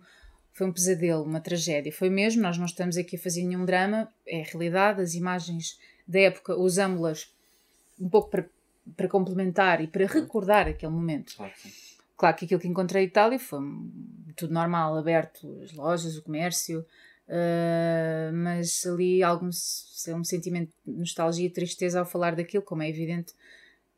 foi 0.53 0.67
um 0.67 0.71
pesadelo, 0.71 1.23
uma 1.23 1.41
tragédia. 1.41 1.91
Foi 1.91 2.09
mesmo, 2.09 2.41
nós 2.41 2.57
não 2.57 2.65
estamos 2.65 2.95
aqui 2.95 3.15
a 3.15 3.19
fazer 3.19 3.43
nenhum 3.43 3.65
drama, 3.65 4.07
é 4.25 4.41
a 4.41 4.45
realidade, 4.45 5.01
as 5.01 5.13
imagens 5.15 5.79
da 6.07 6.19
época 6.19 6.55
usámos-las 6.55 7.33
um 7.99 8.07
pouco 8.07 8.29
para, 8.29 8.45
para 8.95 9.07
complementar 9.07 9.81
e 9.81 9.87
para 9.87 10.05
recordar 10.05 10.67
aquele 10.67 10.91
momento. 10.91 11.35
Claro, 11.35 11.53
claro 12.15 12.37
que 12.37 12.45
aquilo 12.45 12.59
que 12.61 12.67
encontrei 12.67 13.03
em 13.03 13.07
Itália 13.07 13.39
foi 13.39 13.59
tudo 14.35 14.53
normal, 14.53 14.97
aberto, 14.97 15.61
as 15.63 15.73
lojas, 15.73 16.17
o 16.17 16.23
comércio, 16.23 16.85
Uh, 17.25 18.33
mas 18.33 18.85
ali 18.85 19.23
algum 19.23 19.47
um 19.47 20.23
sentimento 20.23 20.73
de 20.85 20.91
nostalgia 20.91 21.47
e 21.47 21.49
tristeza 21.49 21.99
ao 21.99 22.05
falar 22.05 22.35
daquilo, 22.35 22.63
como 22.63 22.83
é 22.83 22.89
evidente. 22.89 23.33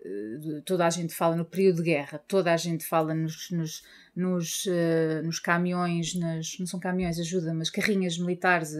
Uh, 0.05 0.61
toda 0.61 0.85
a 0.85 0.89
gente 0.89 1.13
fala 1.13 1.35
no 1.35 1.45
período 1.45 1.77
de 1.77 1.83
guerra, 1.83 2.19
toda 2.27 2.53
a 2.53 2.57
gente 2.57 2.85
fala 2.85 3.13
nos, 3.15 3.49
nos, 3.49 3.83
nos, 4.15 4.65
uh, 4.65 5.23
nos 5.23 5.39
caminhões, 5.39 6.13
nas, 6.15 6.59
não 6.59 6.67
são 6.67 6.79
caminhões, 6.79 7.19
ajuda, 7.19 7.53
mas 7.53 7.69
carrinhas 7.69 8.17
militares. 8.17 8.75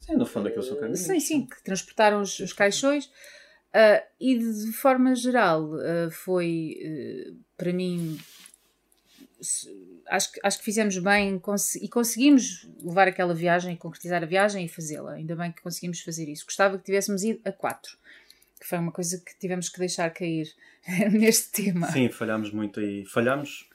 sim, 0.00 0.16
no 0.16 0.24
fundo 0.24 0.48
aquilo 0.48 0.62
são 0.62 0.76
caminhões. 0.76 1.00
Sim, 1.00 1.20
sim, 1.20 1.46
que 1.46 1.62
transportaram 1.62 2.20
os, 2.20 2.38
os 2.38 2.52
caixões. 2.52 3.10
e 4.20 4.38
de, 4.38 4.66
de, 4.66 4.72
forma 4.72 5.14
geral, 5.14 5.70
foi 6.10 6.76
para 7.56 7.72
mim 7.72 8.18
acho, 10.08 10.32
que, 10.32 10.40
acho 10.42 10.58
que 10.58 10.64
fizemos 10.64 10.98
bem 10.98 11.38
cons 11.38 11.74
e 11.76 11.88
conseguimos 11.88 12.68
levar 12.82 13.08
aquela 13.08 13.34
viagem, 13.34 13.76
concretizar 13.76 14.22
a 14.22 14.26
viagem 14.26 14.64
e 14.64 14.68
fazê-la. 14.68 15.12
Ainda 15.12 15.34
bem 15.34 15.50
que 15.50 15.62
conseguimos 15.62 16.00
fazer 16.00 16.28
isso. 16.28 16.44
Gostava 16.44 16.78
que 16.78 16.84
tivéssemos 16.84 17.22
ido 17.22 17.40
a 17.44 17.52
quatro, 17.52 17.96
que 18.62 18.68
foi 18.68 18.78
uma 18.78 18.92
coisa 18.92 19.18
que 19.18 19.36
tivemos 19.40 19.68
que 19.68 19.80
deixar 19.80 20.08
cair 20.10 20.46
neste 21.10 21.50
tema. 21.50 21.88
Sim, 21.88 22.08
falhámos 22.08 22.52
muito 22.52 22.78
aí. 22.78 23.04
Falhámos. 23.04 23.68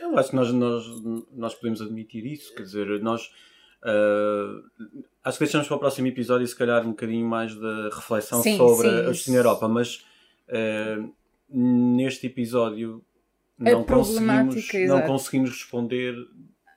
Eu 0.00 0.18
acho 0.18 0.30
que 0.30 0.36
nós, 0.36 0.52
nós, 0.52 0.84
nós 1.32 1.54
podemos 1.54 1.80
admitir 1.80 2.26
isso, 2.26 2.52
quer 2.54 2.64
dizer, 2.64 3.00
nós. 3.00 3.30
Uh, 3.84 5.04
acho 5.22 5.38
que 5.38 5.44
deixamos 5.44 5.68
para 5.68 5.76
o 5.76 5.78
próximo 5.78 6.08
episódio, 6.08 6.44
se 6.44 6.56
calhar, 6.56 6.84
um 6.84 6.90
bocadinho 6.90 7.24
mais 7.24 7.54
de 7.54 7.88
reflexão 7.94 8.42
sim, 8.42 8.56
sobre 8.56 8.88
sim, 8.88 8.96
a 8.96 9.02
Destino 9.02 9.36
Europa, 9.36 9.68
mas 9.68 10.04
uh, 10.48 11.14
neste 11.48 12.26
episódio 12.26 13.04
não 13.56 13.84
conseguimos, 13.84 14.72
não 14.88 15.02
conseguimos 15.02 15.50
responder 15.50 16.16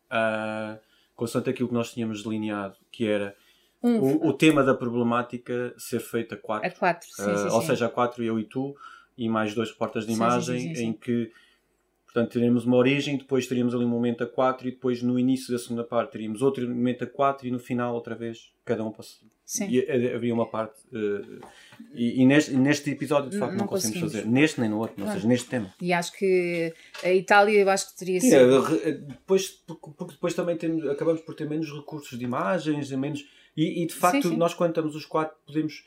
a 0.08 0.78
consoante 1.16 1.50
aquilo 1.50 1.68
que 1.68 1.74
nós 1.74 1.92
tínhamos 1.92 2.22
delineado, 2.22 2.76
que 2.92 3.08
era 3.08 3.36
um, 3.82 4.00
o, 4.00 4.28
o, 4.28 4.34
tema 4.34 4.64
da 4.64 4.74
problemática 4.74 5.74
ser 5.78 6.00
feito 6.00 6.36
a 6.36 6.38
quatro. 6.38 6.68
A 6.68 6.72
quatro, 6.72 7.08
sim, 7.10 7.32
uh, 7.32 7.38
sim, 7.38 7.56
Ou 7.56 7.62
seja, 7.62 7.86
a 7.86 7.90
quatro, 7.90 8.24
eu 8.24 8.40
e 8.40 8.44
tu, 8.44 8.76
e 9.18 9.30
mais 9.30 9.54
dois 9.54 9.72
reportas 9.72 10.06
de 10.06 10.14
imagem, 10.14 10.74
em 10.74 10.94
que 10.94 11.32
Portanto, 12.12 12.32
teríamos 12.32 12.66
uma 12.66 12.76
origem, 12.76 13.18
depois 13.18 13.46
teríamos 13.46 13.76
ali 13.76 13.86
um 13.86 13.90
momento 13.90 14.24
a 14.24 14.28
4 14.28 14.68
e 14.68 14.72
depois 14.72 15.04
no 15.04 15.20
início 15.20 15.54
da 15.54 15.60
segunda 15.60 15.84
parte 15.84 16.14
teríamos 16.14 16.42
outro 16.42 16.68
momento 16.68 17.04
a 17.04 17.08
4 17.08 17.48
e 17.48 17.52
no 17.52 17.60
final 17.60 17.94
outra 17.94 18.16
vez 18.16 18.52
cada 18.66 18.84
um 18.84 18.92
passa. 18.92 19.18
Sim. 19.46 19.68
E 19.70 19.92
havia 20.16 20.34
uma 20.34 20.48
parte. 20.48 20.80
Uh, 20.92 21.40
e, 21.94 22.22
e 22.22 22.26
neste, 22.26 22.54
neste, 22.54 22.90
episódio, 22.90 23.30
de 23.30 23.38
facto, 23.38 23.54
não, 23.54 23.60
não 23.60 23.68
conseguimos, 23.68 24.12
fazer. 24.12 24.28
Neste 24.28 24.60
nem 24.60 24.70
no 24.70 24.80
outro, 24.80 25.04
ou 25.04 25.12
seja, 25.12 25.28
neste 25.28 25.50
tema. 25.50 25.74
E 25.80 25.94
acho 25.94 26.12
que 26.14 26.74
a 27.04 27.12
Itália, 27.12 27.60
eu 27.60 27.70
acho 27.70 27.92
que 27.92 27.98
teria 27.98 28.20
Sim, 28.22 28.30
sido. 28.30 28.80
É, 28.84 28.92
depois, 28.92 29.48
porque 29.50 30.14
depois 30.14 30.34
também 30.34 30.58
temos, 30.58 30.88
acabamos 30.88 31.22
por 31.22 31.36
ter 31.36 31.48
menos 31.48 31.72
recursos 31.72 32.18
de 32.18 32.26
imagens, 32.26 32.92
menos. 32.92 33.28
E, 33.56 33.84
e 33.84 33.88
de 33.88 33.94
facto, 33.94 34.24
sim, 34.24 34.30
sim. 34.30 34.38
nós, 34.38 34.54
quando 34.54 34.72
estamos 34.72 34.96
os 34.96 35.06
quatro, 35.06 35.36
podemos 35.46 35.84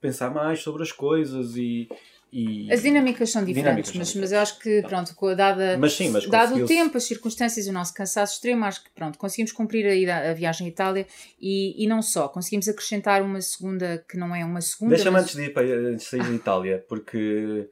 pensar 0.00 0.30
mais 0.30 0.60
sobre 0.60 0.82
as 0.82 0.92
coisas 0.92 1.56
e 1.56 1.88
e... 2.32 2.70
As 2.70 2.82
dinâmicas 2.82 3.30
são 3.30 3.42
diferentes, 3.42 3.90
dinâmicas 3.90 3.94
mas, 3.94 4.08
são 4.08 4.20
mas 4.20 4.32
eu 4.32 4.40
acho 4.40 4.58
que, 4.58 4.82
pronto, 4.82 5.14
com 5.14 5.28
a 5.28 5.34
dada, 5.34 5.78
mas 5.78 5.94
sim, 5.94 6.10
mas 6.10 6.26
dado 6.26 6.56
o 6.56 6.66
tempo, 6.66 6.96
as 6.96 7.04
circunstâncias 7.04 7.66
e 7.66 7.70
o 7.70 7.72
nosso 7.72 7.94
cansaço 7.94 8.34
extremo, 8.34 8.64
acho 8.64 8.84
que, 8.84 8.90
pronto, 8.90 9.18
conseguimos 9.18 9.50
cumprir 9.50 10.10
a, 10.10 10.30
a 10.30 10.34
viagem 10.34 10.66
à 10.66 10.70
Itália 10.70 11.06
e, 11.40 11.82
e 11.82 11.86
não 11.86 12.02
só, 12.02 12.28
conseguimos 12.28 12.68
acrescentar 12.68 13.22
uma 13.22 13.40
segunda 13.40 14.04
que 14.08 14.18
não 14.18 14.34
é 14.34 14.44
uma 14.44 14.60
segunda. 14.60 14.94
Deixa-me 14.94 15.12
mas... 15.12 15.22
antes 15.22 15.36
de 15.36 15.42
ir 15.44 15.54
para 15.54 15.66
antes 15.66 16.04
de 16.04 16.10
sair 16.10 16.24
de 16.24 16.34
Itália, 16.34 16.84
porque 16.86 17.68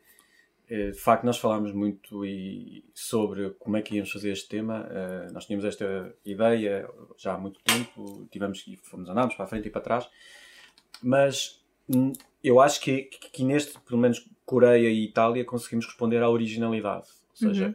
de 0.69 0.99
facto 0.99 1.25
nós 1.25 1.39
falámos 1.39 1.73
muito 1.73 2.23
sobre 2.93 3.51
como 3.51 3.77
é 3.77 3.83
que 3.83 3.95
íamos 3.95 4.11
fazer 4.11 4.33
este 4.33 4.49
tema. 4.49 4.89
Eh, 4.91 5.29
nós 5.33 5.47
tínhamos 5.47 5.65
esta 5.65 6.13
ideia 6.25 6.89
já 7.17 7.35
há 7.35 7.39
muito 7.39 7.61
tempo, 7.61 8.27
tivemos 8.31 8.65
e 8.67 8.77
fomos 8.77 9.09
andámos 9.09 9.35
para 9.37 9.45
a 9.45 9.49
frente 9.49 9.69
e 9.69 9.71
para 9.71 9.81
trás, 9.81 10.09
mas 11.01 11.65
hum, 11.89 12.13
eu 12.43 12.61
acho 12.61 12.81
que, 12.81 13.03
que 13.03 13.45
neste, 13.45 13.79
pelo 13.81 14.01
menos 14.01 14.29
Coreia 14.45 14.89
e 14.89 15.05
Itália, 15.05 15.45
conseguimos 15.45 15.87
responder 15.87 16.23
à 16.23 16.31
originalidade. 16.31 17.07
Ou 17.31 17.37
seja, 17.37 17.67
uhum. 17.67 17.75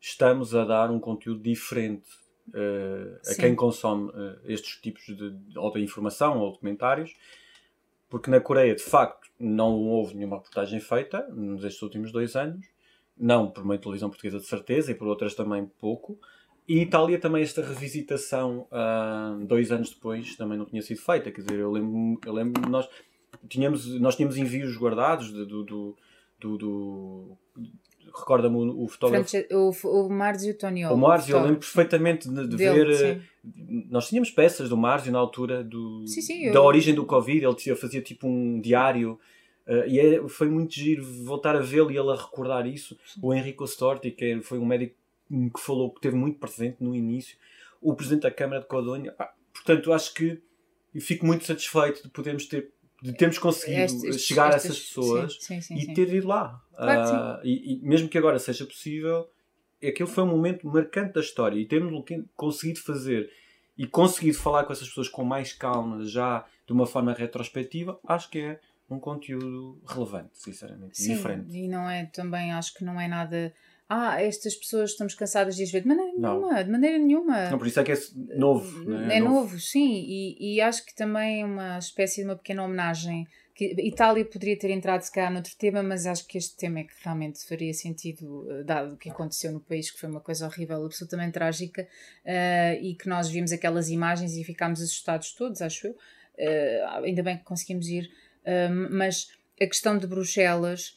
estamos 0.00 0.54
a 0.54 0.64
dar 0.64 0.90
um 0.90 1.00
conteúdo 1.00 1.40
diferente 1.42 2.08
uh, 2.48 3.18
a 3.30 3.34
quem 3.34 3.54
consome 3.54 4.10
uh, 4.10 4.38
estes 4.44 4.76
tipos 4.80 5.04
de, 5.06 5.30
de, 5.30 5.58
ou 5.58 5.72
de 5.72 5.80
informação 5.80 6.38
ou 6.38 6.52
documentários, 6.52 7.14
porque 8.08 8.30
na 8.30 8.40
Coreia, 8.40 8.74
de 8.74 8.82
facto, 8.82 9.28
não 9.38 9.74
houve 9.84 10.14
nenhuma 10.14 10.36
reportagem 10.36 10.80
feita 10.80 11.26
nestes 11.34 11.82
últimos 11.82 12.12
dois 12.12 12.36
anos, 12.36 12.66
não 13.16 13.50
por 13.50 13.64
uma 13.64 13.78
televisão 13.78 14.08
portuguesa 14.08 14.38
de 14.38 14.46
certeza 14.46 14.92
e 14.92 14.94
por 14.94 15.08
outras 15.08 15.34
também 15.34 15.66
pouco. 15.78 16.18
E 16.68 16.80
Itália 16.80 17.18
também, 17.18 17.42
esta 17.42 17.62
revisitação, 17.62 18.66
uh, 18.72 19.44
dois 19.44 19.70
anos 19.70 19.90
depois, 19.90 20.36
também 20.36 20.58
não 20.58 20.64
tinha 20.64 20.82
sido 20.82 21.00
feita. 21.00 21.30
Quer 21.30 21.42
dizer, 21.42 21.60
eu 21.60 21.70
lembro, 21.70 22.20
eu 22.24 22.32
lembro 22.32 22.68
nós 22.68 22.88
tínhamos, 23.48 23.86
nós 24.00 24.16
tínhamos 24.16 24.36
envios 24.36 24.76
guardados 24.76 25.30
do, 25.30 25.46
do, 25.46 25.96
do, 26.40 26.58
do 26.58 27.38
recorda-me 28.14 28.56
o, 28.56 28.84
o 28.84 28.88
fotógrafo. 28.88 29.36
O, 29.52 30.06
o 30.06 30.10
Márzio 30.10 30.56
Toniolo. 30.56 30.94
O 30.94 30.98
Márzio, 30.98 31.36
eu 31.36 31.42
lembro 31.42 31.58
perfeitamente 31.58 32.28
de, 32.28 32.46
de 32.46 32.56
Dele, 32.56 32.84
ver. 32.84 32.96
Sim. 32.96 33.04
Eh, 33.04 33.84
nós 33.90 34.08
tínhamos 34.08 34.30
peças 34.30 34.68
do 34.68 34.76
Márzio 34.76 35.12
na 35.12 35.18
altura 35.18 35.62
do, 35.62 36.06
sim, 36.06 36.20
sim, 36.20 36.50
da 36.50 36.58
eu... 36.58 36.64
origem 36.64 36.94
do 36.94 37.04
Covid. 37.04 37.44
Ele 37.44 37.76
fazia 37.76 38.00
tipo 38.00 38.26
um 38.26 38.60
diário. 38.60 39.18
Uh, 39.66 39.86
e 39.88 39.98
é, 39.98 40.28
foi 40.28 40.48
muito 40.48 40.74
giro 40.74 41.04
voltar 41.24 41.56
a 41.56 41.60
vê-lo 41.60 41.90
e 41.90 41.98
ele 41.98 42.10
a 42.10 42.14
recordar 42.14 42.66
isso. 42.66 42.96
O 43.20 43.34
Enrico 43.34 43.64
Storti, 43.64 44.10
que 44.10 44.40
foi 44.42 44.58
um 44.58 44.66
médico 44.66 44.94
que 45.28 45.60
falou 45.60 45.90
que 45.92 46.00
teve 46.00 46.16
muito 46.16 46.38
presente 46.38 46.76
no 46.80 46.94
início. 46.94 47.36
O 47.80 47.94
presidente 47.94 48.22
da 48.22 48.30
Câmara 48.30 48.60
de 48.60 48.68
Codonha. 48.68 49.12
portanto, 49.52 49.92
acho 49.92 50.14
que 50.14 50.40
fico 51.00 51.26
muito 51.26 51.44
satisfeito 51.44 52.02
de 52.02 52.08
podermos 52.08 52.46
ter 52.46 52.70
de 53.02 53.12
termos 53.12 53.38
conseguido 53.38 53.82
estes, 53.82 54.22
chegar 54.22 54.50
estes, 54.50 54.64
a 54.64 54.72
essas 54.72 54.82
pessoas 54.86 55.38
sim, 55.40 55.60
sim, 55.60 55.78
sim, 55.78 55.90
e 55.90 55.94
ter 55.94 56.12
ido 56.12 56.28
lá. 56.28 56.62
Claro 56.74 57.40
uh, 57.40 57.46
e, 57.46 57.74
e, 57.74 57.80
mesmo 57.82 58.08
que 58.08 58.18
agora 58.18 58.38
seja 58.38 58.64
possível, 58.64 59.28
aquele 59.82 60.08
foi 60.08 60.24
um 60.24 60.28
momento 60.28 60.66
marcante 60.66 61.14
da 61.14 61.20
história 61.20 61.58
e 61.58 61.66
termos 61.66 62.04
conseguido 62.34 62.80
fazer 62.80 63.30
e 63.76 63.86
conseguido 63.86 64.38
falar 64.38 64.64
com 64.64 64.72
essas 64.72 64.88
pessoas 64.88 65.08
com 65.08 65.24
mais 65.24 65.52
calma, 65.52 66.04
já 66.04 66.46
de 66.66 66.72
uma 66.72 66.86
forma 66.86 67.12
retrospectiva, 67.12 67.98
acho 68.06 68.30
que 68.30 68.38
é 68.38 68.60
um 68.88 68.98
conteúdo 68.98 69.80
relevante, 69.86 70.30
sinceramente, 70.34 70.96
Sim, 70.96 71.14
diferente. 71.14 71.56
E 71.56 71.68
não 71.68 71.88
é 71.88 72.06
também, 72.06 72.52
acho 72.52 72.72
que 72.74 72.84
não 72.84 73.00
é 73.00 73.08
nada 73.08 73.52
ah, 73.88 74.20
estas 74.20 74.56
pessoas 74.56 74.90
estamos 74.90 75.14
cansadas 75.14 75.54
de 75.54 75.62
as 75.62 75.70
ver. 75.70 75.82
De 75.82 75.88
maneira 75.88 76.12
não. 76.16 76.40
nenhuma, 76.40 76.64
de 76.64 76.70
maneira 76.70 76.98
nenhuma. 76.98 77.50
Não, 77.50 77.58
por 77.58 77.68
isso 77.68 77.78
é 77.78 77.84
que 77.84 77.92
é 77.92 77.98
novo. 78.36 78.92
É, 78.92 79.16
é 79.16 79.20
novo. 79.20 79.34
novo, 79.34 79.60
sim. 79.60 80.04
E, 80.08 80.56
e, 80.56 80.60
acho 80.60 80.84
que 80.84 80.94
também 80.94 81.42
é 81.42 81.44
uma 81.44 81.78
espécie 81.78 82.22
de 82.22 82.28
uma 82.28 82.36
pequena 82.36 82.64
homenagem. 82.64 83.26
Que 83.54 83.74
Itália 83.78 84.24
poderia 84.24 84.58
ter 84.58 84.70
entrado 84.70 85.00
se 85.00 85.10
calhar 85.10 85.32
noutro 85.32 85.54
tema, 85.56 85.82
mas 85.82 86.04
acho 86.04 86.26
que 86.26 86.36
este 86.36 86.56
tema 86.56 86.80
é 86.80 86.84
que 86.84 86.92
realmente 87.02 87.46
faria 87.46 87.72
sentido, 87.72 88.46
eh, 88.50 88.64
dado 88.64 88.94
o 88.94 88.96
que 88.98 89.08
aconteceu 89.08 89.50
no 89.50 89.60
país, 89.60 89.90
que 89.90 89.98
foi 89.98 90.10
uma 90.10 90.20
coisa 90.20 90.46
horrível, 90.46 90.84
absolutamente 90.84 91.32
trágica, 91.32 91.82
uh, 91.82 92.84
e 92.84 92.94
que 92.94 93.08
nós 93.08 93.30
vimos 93.30 93.52
aquelas 93.52 93.88
imagens 93.88 94.36
e 94.36 94.44
ficámos 94.44 94.82
assustados 94.82 95.32
todos, 95.32 95.62
acho 95.62 95.86
eu. 95.86 95.92
Uh, 95.92 97.04
ainda 97.04 97.22
bem 97.22 97.38
que 97.38 97.44
conseguimos 97.44 97.88
ir. 97.88 98.10
Uh, 98.42 98.90
mas 98.90 99.28
a 99.58 99.66
questão 99.66 99.96
de 99.96 100.06
Bruxelas 100.06 100.94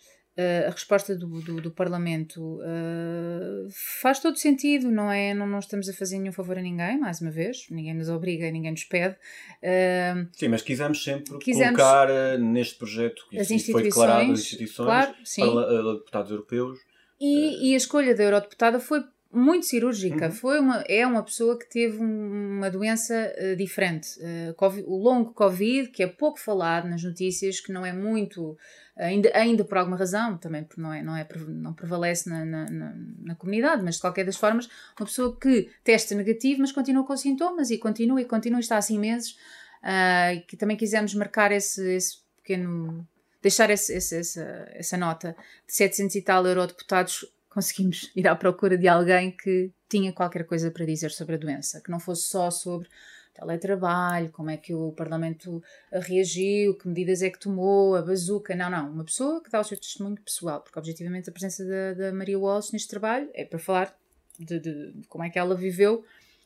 a 0.68 0.72
resposta 0.72 1.16
do, 1.16 1.28
do, 1.42 1.62
do 1.62 1.72
Parlamento 1.72 2.42
uh, 2.60 3.68
faz 4.02 4.20
todo 4.20 4.38
sentido, 4.38 4.92
não 4.92 5.12
é? 5.12 5.34
Não, 5.34 5.48
não 5.48 5.60
estamos 5.60 5.90
a 5.90 5.94
fazer 5.94 6.20
nenhum 6.20 6.32
favor 6.32 6.58
a 6.58 6.62
ninguém, 6.62 7.00
mais 7.00 7.22
uma 7.22 7.32
vez, 7.32 7.68
ninguém 7.70 7.94
nos 7.94 8.10
obriga, 8.10 8.50
ninguém 8.52 8.72
nos 8.72 8.84
pede. 8.84 9.16
Uh, 9.62 10.28
Sim, 10.34 10.48
mas 10.50 10.62
quisemos 10.62 11.04
sempre 11.04 11.38
quisemos 11.40 11.76
colocar 11.76 12.38
neste 12.38 12.76
projeto 12.76 13.24
que 13.30 13.72
foi 13.72 13.84
declarado 13.84 14.32
as 14.32 14.40
instituições, 14.40 14.86
claro, 14.86 15.14
para 15.38 15.94
deputados 15.94 16.32
europeus. 16.32 16.80
E, 17.20 17.72
e 17.72 17.74
a 17.74 17.78
escolha 17.78 18.16
da 18.16 18.24
eurodeputada 18.24 18.80
foi 18.80 19.04
muito 19.32 19.68
cirúrgica. 19.68 20.26
Uhum. 20.26 20.32
Foi 20.32 20.60
uma, 20.60 20.84
é 20.88 21.06
uma 21.06 21.22
pessoa 21.24 21.58
que 21.58 21.70
teve 21.70 21.98
uma 21.98 22.70
doença 22.70 23.32
uh, 23.38 23.56
diferente. 23.56 24.20
Uh, 24.20 24.54
COVID, 24.56 24.88
o 24.88 24.98
longo 24.98 25.34
Covid, 25.34 25.90
que 25.90 26.02
é 26.02 26.08
pouco 26.08 26.40
falado 26.40 26.90
nas 26.90 27.04
notícias, 27.04 27.60
que 27.60 27.72
não 27.72 27.86
é 27.86 27.94
muito, 27.94 28.58
ainda, 28.98 29.32
ainda 29.36 29.64
por 29.64 29.78
alguma 29.78 29.98
razão, 29.98 30.38
também 30.38 30.68
não, 30.76 30.92
é, 30.92 31.04
não, 31.04 31.16
é, 31.16 31.28
não 31.48 31.74
prevalece 31.74 32.28
na, 32.28 32.44
na, 32.44 32.66
na, 32.66 32.96
na 33.22 33.36
comunidade, 33.36 33.84
mas 33.84 33.96
de 33.96 34.02
qualquer 34.02 34.26
das 34.26 34.36
formas, 34.36 34.68
uma 35.00 35.06
pessoa 35.06 35.38
que 35.40 35.70
testa 35.84 36.16
negativo, 36.16 36.62
mas 36.62 36.72
continua 36.72 37.06
com 37.06 37.16
sintomas 37.16 37.70
e 37.70 37.78
continua 37.78 38.20
e 38.22 38.26
continua, 38.26 38.60
está 38.60 38.78
assim 38.78 38.98
meses. 38.98 39.38
Uh, 39.82 40.46
que 40.48 40.58
também 40.58 40.76
quisemos 40.76 41.14
marcar 41.14 41.52
esse, 41.52 41.82
esse 41.96 42.18
pequeno. 42.36 43.08
deixar 43.42 43.70
esse, 43.70 43.94
esse, 43.94 44.18
essa, 44.18 44.68
essa 44.74 44.98
nota 44.98 45.36
de 45.66 45.74
700 45.74 46.16
e 46.16 46.22
tal 46.22 46.46
eurodeputados 46.46 47.26
conseguimos 47.60 48.10
ir 48.16 48.26
à 48.26 48.36
procura 48.36 48.78
de 48.78 48.88
alguém 48.88 49.32
que 49.32 49.72
tinha 49.90 50.14
qualquer 50.14 50.46
coisa 50.46 50.72
para 50.72 50.86
dizer 50.86 51.12
sobre 51.12 51.36
a 51.36 51.38
doença, 51.38 51.82
que 51.82 51.92
não 51.92 52.00
fosse 52.00 52.24
só 52.24 52.50
sobre 52.50 52.88
teletrabalho, 53.34 54.32
como 54.32 54.50
é 54.50 54.56
que 54.56 54.74
o 54.74 54.92
Parlamento 54.94 55.62
reagiu, 55.92 56.78
que 56.78 56.88
medidas 56.88 57.22
é 57.22 57.30
que 57.30 57.40
tomou, 57.40 57.96
a 57.96 58.02
bazuca. 58.02 58.56
Não, 58.56 58.70
não. 58.70 58.92
Uma 58.92 59.04
pessoa 59.04 59.44
que 59.44 59.50
dá 59.50 59.60
o 59.60 59.64
seu 59.64 59.78
testemunho 59.78 60.18
pessoal, 60.22 60.62
porque 60.62 60.80
objetivamente 60.80 61.30
a 61.30 61.34
presença 61.34 61.66
da, 61.66 61.94
da 61.94 62.14
Maria 62.14 62.40
Walsh 62.40 62.72
neste 62.72 62.88
trabalho 62.88 63.30
é 63.34 63.44
para 63.44 63.60
falar 63.60 63.96
de, 64.38 64.60
de, 64.60 64.92
de 64.94 65.08
como 65.08 65.24
é 65.24 65.30
que 65.30 65.38
ela 65.38 65.56
viveu 65.56 66.04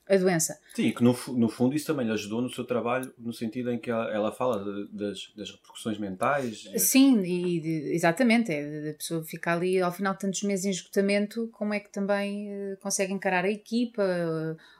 a 0.07 0.17
doença. 0.17 0.59
Sim, 0.75 0.91
que 0.91 1.01
no, 1.01 1.17
no 1.29 1.47
fundo 1.47 1.75
isso 1.75 1.85
também 1.85 2.05
lhe 2.05 2.11
ajudou 2.11 2.41
no 2.41 2.49
seu 2.49 2.65
trabalho, 2.65 3.13
no 3.17 3.31
sentido 3.31 3.71
em 3.71 3.79
que 3.79 3.89
ela, 3.89 4.11
ela 4.11 4.31
fala 4.31 4.63
de, 4.63 4.87
das, 4.91 5.31
das 5.35 5.51
repercussões 5.51 5.97
mentais. 5.97 6.69
Sim, 6.77 7.21
e 7.21 7.61
de, 7.61 7.93
exatamente, 7.93 8.51
é 8.51 8.89
a 8.89 8.93
pessoa 8.93 9.23
ficar 9.23 9.53
ali 9.53 9.79
ao 9.81 9.91
final 9.93 10.13
de 10.13 10.19
tantos 10.19 10.43
meses 10.43 10.65
em 10.65 10.71
esgotamento, 10.71 11.47
como 11.53 11.73
é 11.73 11.79
que 11.79 11.89
também 11.89 12.49
uh, 12.49 12.77
consegue 12.81 13.13
encarar 13.13 13.45
a 13.45 13.49
equipa, 13.49 14.03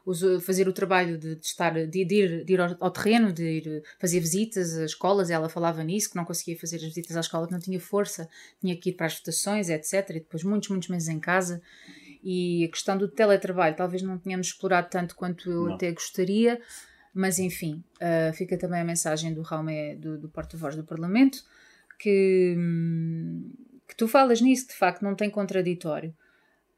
uh, 0.06 0.42
fazer 0.42 0.68
o 0.68 0.74
trabalho 0.74 1.18
de, 1.18 1.36
de 1.36 1.46
estar, 1.46 1.72
de, 1.72 1.88
de, 1.88 2.16
ir, 2.16 2.44
de 2.44 2.54
ir 2.54 2.60
ao, 2.60 2.76
ao, 2.82 2.92
terreno, 2.92 3.32
de 3.32 3.44
ir 3.44 3.84
fazer 4.00 4.20
visitas 4.20 4.74
às 4.76 4.92
escolas, 4.92 5.30
ela 5.30 5.48
falava 5.48 5.84
nisso, 5.84 6.10
que 6.10 6.18
não 6.18 6.26
conseguia 6.26 6.60
fazer 6.60 6.78
as 6.78 6.84
visitas 6.84 7.16
à 7.16 7.22
escola, 7.22 7.48
que 7.48 7.54
não 7.54 7.60
tinha 7.60 7.80
força, 7.80 8.28
tinha 8.60 8.76
que 8.76 8.90
ir 8.90 8.94
para 8.94 9.06
as 9.06 9.18
votações, 9.18 9.70
etc. 9.70 10.10
E 10.10 10.14
depois 10.16 10.44
muitos, 10.44 10.68
muitos 10.68 10.90
meses 10.90 11.08
em 11.08 11.20
casa. 11.20 11.62
E 12.24 12.64
a 12.64 12.70
questão 12.70 12.98
do 12.98 13.08
teletrabalho 13.08 13.76
talvez 13.76 14.02
não 14.02 14.18
tenhamos 14.18 14.48
explorado 14.48 14.88
tanto 14.90 15.16
quanto 15.16 15.52
eu 15.52 15.66
não. 15.66 15.76
até 15.76 15.92
gostaria, 15.92 16.62
mas 17.14 17.38
enfim, 17.38 17.84
uh, 17.96 18.34
fica 18.34 18.58
também 18.58 18.80
a 18.80 18.86
mensagem 18.86 19.34
do 19.34 19.42
Raume, 19.42 19.96
do, 19.98 20.18
do 20.18 20.30
porta-voz 20.30 20.76
do 20.76 20.84
Parlamento, 20.84 21.44
que, 22.00 22.56
hum, 22.58 23.52
que 23.88 23.96
tu 23.96 24.08
falas 24.08 24.42
nisso, 24.42 24.70
de 24.70 24.74
facto 24.74 25.02
não 25.02 25.16
tem 25.16 25.30
contraditório. 25.30 26.16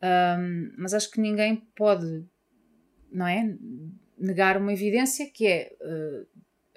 Um, 0.01 0.73
mas 0.77 0.93
acho 0.93 1.10
que 1.10 1.21
ninguém 1.21 1.55
pode, 1.75 2.25
não 3.12 3.27
é? 3.27 3.55
Negar 4.17 4.58
uma 4.58 4.73
evidência 4.73 5.29
que 5.31 5.47
é 5.47 5.71
uh, 5.81 6.27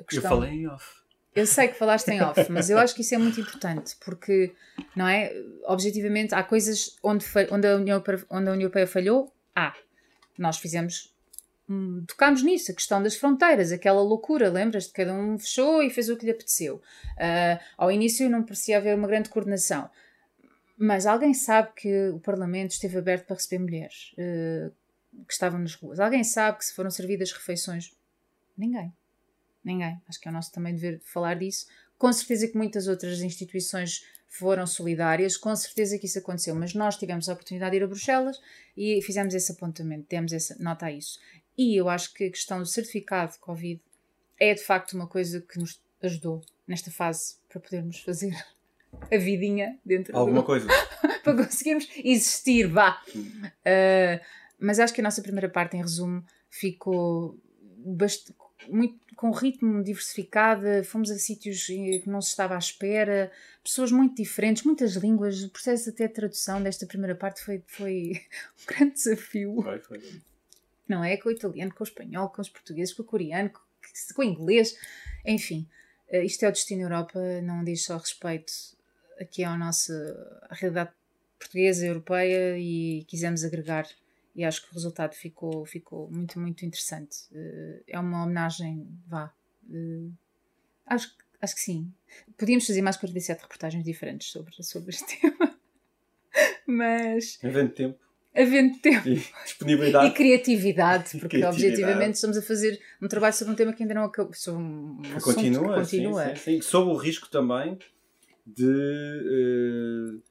a 0.00 0.04
questão. 0.04 0.32
Eu 0.32 0.40
falei 0.40 0.50
em 0.52 0.68
off. 0.68 1.07
Eu 1.38 1.46
sei 1.46 1.68
que 1.68 1.74
falaste 1.74 2.08
em 2.08 2.20
off, 2.20 2.50
mas 2.50 2.68
eu 2.68 2.78
acho 2.78 2.94
que 2.94 3.02
isso 3.02 3.14
é 3.14 3.18
muito 3.18 3.40
importante, 3.40 3.96
porque, 4.04 4.52
não 4.96 5.06
é? 5.06 5.32
Objetivamente, 5.64 6.34
há 6.34 6.42
coisas 6.42 6.96
onde, 7.02 7.24
onde, 7.50 7.66
a, 7.66 7.76
União, 7.76 8.02
onde 8.30 8.48
a 8.48 8.52
União 8.52 8.62
Europeia 8.62 8.86
falhou, 8.86 9.32
há. 9.54 9.74
Nós 10.36 10.58
fizemos, 10.58 11.14
hum, 11.68 12.04
tocámos 12.06 12.42
nisso, 12.42 12.72
a 12.72 12.74
questão 12.74 13.02
das 13.02 13.16
fronteiras, 13.16 13.70
aquela 13.70 14.02
loucura, 14.02 14.50
lembras-te? 14.50 14.92
Cada 14.92 15.12
um 15.14 15.38
fechou 15.38 15.82
e 15.82 15.90
fez 15.90 16.08
o 16.08 16.16
que 16.16 16.24
lhe 16.24 16.32
apeteceu. 16.32 16.76
Uh, 17.16 17.62
ao 17.76 17.90
início 17.90 18.28
não 18.28 18.42
parecia 18.42 18.78
haver 18.78 18.96
uma 18.96 19.06
grande 19.06 19.28
coordenação, 19.28 19.88
mas 20.76 21.06
alguém 21.06 21.34
sabe 21.34 21.70
que 21.76 22.08
o 22.10 22.20
Parlamento 22.20 22.72
esteve 22.72 22.98
aberto 22.98 23.26
para 23.26 23.36
receber 23.36 23.62
mulheres 23.62 24.12
uh, 24.14 24.72
que 25.26 25.32
estavam 25.32 25.60
nas 25.60 25.74
ruas? 25.74 25.98
Alguém 26.00 26.24
sabe 26.24 26.58
que 26.58 26.64
se 26.64 26.74
foram 26.74 26.90
servidas 26.90 27.32
refeições? 27.32 27.92
Ninguém. 28.56 28.92
Ninguém. 29.68 30.00
Acho 30.08 30.18
que 30.18 30.26
é 30.26 30.30
o 30.30 30.34
nosso 30.34 30.50
também 30.50 30.74
dever 30.74 30.98
falar 31.00 31.34
disso. 31.34 31.66
Com 31.98 32.10
certeza 32.10 32.48
que 32.48 32.56
muitas 32.56 32.88
outras 32.88 33.20
instituições 33.20 34.02
foram 34.26 34.66
solidárias, 34.66 35.36
com 35.36 35.54
certeza 35.54 35.98
que 35.98 36.06
isso 36.06 36.18
aconteceu, 36.18 36.54
mas 36.54 36.72
nós 36.72 36.96
tivemos 36.96 37.28
a 37.28 37.34
oportunidade 37.34 37.72
de 37.72 37.76
ir 37.78 37.82
a 37.82 37.86
Bruxelas 37.86 38.40
e 38.76 39.02
fizemos 39.02 39.34
esse 39.34 39.52
apontamento, 39.52 40.06
demos 40.08 40.32
essa 40.32 40.56
nota 40.58 40.86
a 40.86 40.92
isso. 40.92 41.18
E 41.56 41.76
eu 41.76 41.88
acho 41.88 42.14
que 42.14 42.24
a 42.24 42.30
questão 42.30 42.60
do 42.60 42.66
certificado 42.66 43.32
de 43.32 43.38
Covid 43.40 43.80
é 44.40 44.54
de 44.54 44.62
facto 44.62 44.94
uma 44.94 45.06
coisa 45.06 45.40
que 45.40 45.58
nos 45.58 45.82
ajudou 46.02 46.40
nesta 46.66 46.90
fase 46.90 47.36
para 47.48 47.60
podermos 47.60 48.00
fazer 48.00 48.34
a 49.12 49.18
vidinha 49.18 49.78
dentro 49.84 50.16
Alguma 50.16 50.40
do... 50.40 50.46
coisa. 50.46 50.66
para 51.22 51.44
conseguirmos 51.44 51.88
existir, 52.02 52.68
vá. 52.68 53.02
Uh, 53.14 54.24
mas 54.58 54.78
acho 54.78 54.94
que 54.94 55.00
a 55.00 55.04
nossa 55.04 55.20
primeira 55.20 55.48
parte, 55.48 55.76
em 55.76 55.82
resumo, 55.82 56.24
ficou 56.48 57.38
bastante 57.78 58.32
muito, 58.66 58.98
com 59.14 59.30
ritmo 59.30 59.82
diversificado, 59.82 60.84
fomos 60.84 61.10
a 61.10 61.18
sítios 61.18 61.66
que 61.66 62.02
não 62.06 62.20
se 62.20 62.30
estava 62.30 62.54
à 62.54 62.58
espera, 62.58 63.30
pessoas 63.62 63.92
muito 63.92 64.16
diferentes, 64.16 64.62
muitas 64.62 64.94
línguas, 64.94 65.42
o 65.42 65.50
processo 65.50 65.90
até 65.90 66.06
de 66.06 66.14
tradução 66.14 66.62
desta 66.62 66.86
primeira 66.86 67.14
parte 67.14 67.42
foi, 67.42 67.62
foi 67.66 68.12
um 68.62 68.66
grande 68.66 68.94
desafio. 68.94 69.62
Foi, 69.62 69.78
foi. 69.80 70.20
Não 70.88 71.04
é? 71.04 71.16
Com 71.16 71.28
o 71.28 71.32
italiano, 71.32 71.74
com 71.74 71.84
o 71.84 71.86
espanhol, 71.86 72.30
com 72.30 72.40
os 72.40 72.48
portugueses, 72.48 72.94
com 72.94 73.02
o 73.02 73.06
coreano, 73.06 73.50
com, 73.50 74.22
o 74.22 74.24
inglês, 74.24 74.76
enfim. 75.24 75.68
Eh, 76.08 76.24
isto 76.24 76.44
é 76.44 76.48
o 76.48 76.52
Destino 76.52 76.82
Europa, 76.82 77.20
não 77.42 77.62
diz 77.62 77.84
só 77.84 77.98
respeito 77.98 78.52
aqui 79.20 79.44
à 79.44 79.56
nossa 79.56 79.92
à 80.48 80.54
realidade 80.54 80.90
portuguesa, 81.38 81.86
europeia 81.86 82.58
e 82.58 83.04
quisemos 83.06 83.44
agregar 83.44 83.86
e 84.38 84.44
acho 84.44 84.62
que 84.62 84.70
o 84.70 84.74
resultado 84.74 85.16
ficou, 85.16 85.66
ficou 85.66 86.08
muito, 86.08 86.38
muito 86.38 86.64
interessante. 86.64 87.24
Uh, 87.32 87.82
é 87.88 87.98
uma 87.98 88.22
homenagem, 88.22 88.86
vá. 89.04 89.34
Uh, 89.68 90.12
acho, 90.86 91.12
acho 91.42 91.56
que 91.56 91.60
sim. 91.60 91.92
Podíamos 92.38 92.64
fazer 92.64 92.80
mais 92.80 92.96
47 92.96 93.42
reportagens 93.42 93.84
diferentes 93.84 94.30
sobre, 94.30 94.54
sobre 94.62 94.90
este 94.90 95.18
tema. 95.20 95.58
Mas. 96.64 97.40
Havendo 97.42 97.72
tempo. 97.72 97.98
Havendo 98.32 98.78
tempo. 98.78 99.08
E 99.08 99.24
disponibilidade. 99.44 100.06
E 100.06 100.10
criatividade, 100.12 101.18
porque 101.18 101.38
criatividade. 101.38 101.56
objetivamente 101.56 102.14
estamos 102.14 102.36
a 102.36 102.42
fazer 102.42 102.80
um 103.02 103.08
trabalho 103.08 103.34
sobre 103.34 103.54
um 103.54 103.56
tema 103.56 103.72
que 103.72 103.82
ainda 103.82 103.94
não 103.94 104.04
acabou. 104.04 104.34
Sobre 104.34 104.62
um 104.62 105.02
que 105.02 105.20
continua, 105.20 105.68
que 105.68 105.80
continua. 105.80 106.28
Sim, 106.28 106.36
sim, 106.36 106.42
sim. 106.42 106.62
Sob 106.62 106.92
o 106.92 106.94
risco 106.94 107.28
também 107.28 107.76
de. 108.46 108.64
Uh, 108.64 110.22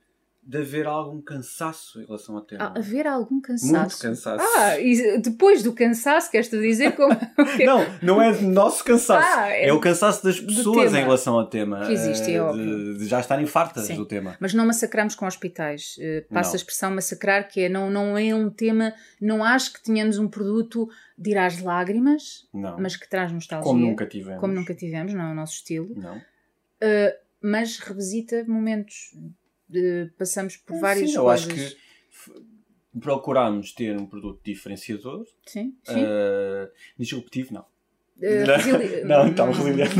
de 0.47 0.59
haver 0.59 0.87
algum 0.87 1.21
cansaço 1.21 1.99
em 1.99 2.05
relação 2.05 2.37
ao 2.37 2.41
tema. 2.41 2.63
Ah, 2.63 2.79
haver 2.79 3.05
algum 3.05 3.41
cansaço? 3.41 3.73
Muito 3.73 3.99
cansaço. 3.99 4.45
Ah, 4.57 4.79
e 4.79 5.19
depois 5.19 5.61
do 5.61 5.73
cansaço, 5.73 6.31
queres 6.31 6.47
tu 6.47 6.57
dizer 6.61 6.95
como. 6.95 7.13
não, 7.65 7.85
não 8.01 8.21
é 8.21 8.39
nosso 8.41 8.81
cansaço. 8.81 9.27
Ah, 9.29 9.49
é, 9.49 9.67
é, 9.67 9.73
o 9.73 9.79
cansaço 9.81 10.23
das 10.23 10.39
pessoas 10.39 10.93
em 10.93 11.01
relação 11.01 11.37
ao 11.37 11.45
tema. 11.45 11.85
Que 11.85 11.91
existe, 11.91 12.29
é 12.29 12.33
de, 12.35 12.39
óbvio. 12.39 12.97
De 12.97 13.05
já 13.07 13.19
estarem 13.19 13.45
fartas 13.45 13.87
Sim. 13.87 13.97
do 13.97 14.05
tema. 14.05 14.37
Mas 14.39 14.53
não 14.53 14.65
massacramos 14.65 15.15
com 15.15 15.25
hospitais. 15.25 15.97
Uh, 15.97 16.33
passa 16.33 16.51
não. 16.51 16.53
a 16.53 16.55
expressão 16.55 16.91
massacrar, 16.91 17.49
que 17.49 17.63
é 17.63 17.69
não, 17.69 17.89
não 17.89 18.17
é 18.17 18.33
um 18.33 18.49
tema. 18.49 18.93
Não 19.19 19.43
acho 19.43 19.73
que 19.73 19.83
tenhamos 19.83 20.17
um 20.17 20.29
produto 20.29 20.87
de 21.17 21.31
ir 21.31 21.37
às 21.37 21.59
lágrimas, 21.59 22.47
não. 22.53 22.79
mas 22.79 22.95
que 22.95 23.09
traz 23.09 23.33
nostalgia. 23.33 23.69
Como 23.69 23.85
nunca 23.85 24.05
tivemos. 24.05 24.39
Como 24.39 24.53
nunca 24.53 24.73
tivemos, 24.73 25.13
não 25.13 25.25
é 25.25 25.31
o 25.33 25.35
nosso 25.35 25.55
estilo. 25.55 25.93
Não. 25.93 26.15
Uh, 26.15 27.27
mas 27.41 27.79
revisita 27.79 28.45
momentos 28.47 29.11
passamos 30.17 30.57
por 30.57 30.75
é, 30.75 30.79
várias 30.79 31.11
sim, 31.11 31.17
coisas. 31.17 31.47
Eu 31.47 31.53
acho 31.53 31.71
que 31.71 31.77
procuramos 32.99 33.71
ter 33.71 33.97
um 33.97 34.05
produto 34.05 34.41
diferenciador. 34.43 35.25
Sim, 35.45 35.75
sim. 35.83 36.03
Uh, 36.03 36.69
disruptivo, 36.97 37.53
não. 37.53 37.65
Uh, 38.17 39.05
não, 39.05 39.05
não, 39.23 39.27
então, 39.27 39.51
resiliente. 39.51 39.95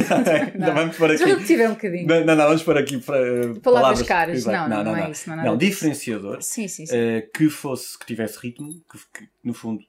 Não, 0.57 0.67
não, 0.67 0.73
vamos 0.73 0.97
para 0.97 1.13
aqui. 1.13 1.23
Disruptivo 1.23 1.61
é 1.61 1.69
um 1.69 1.73
bocadinho. 1.73 2.07
Não, 2.07 2.25
não, 2.25 2.35
não 2.35 2.47
vamos 2.47 2.63
para 2.63 2.79
aqui 2.79 2.97
para, 2.97 3.19
palavras, 3.19 3.61
palavras 3.61 4.01
caras. 4.03 4.45
Não, 4.45 4.53
não, 4.67 4.83
não, 4.83 4.83
não, 4.83 4.97
é 4.97 5.11
isso. 5.11 5.29
Não, 5.29 5.43
não 5.43 5.57
diferenciador. 5.57 6.41
Sim, 6.41 6.67
sim, 6.67 6.85
sim. 6.85 6.95
Uh, 6.95 7.29
que 7.31 7.49
fosse, 7.49 7.97
que 7.97 8.05
tivesse 8.05 8.39
ritmo, 8.39 8.69
que, 8.69 8.97
que, 9.13 9.29
no 9.43 9.53
fundo 9.53 9.83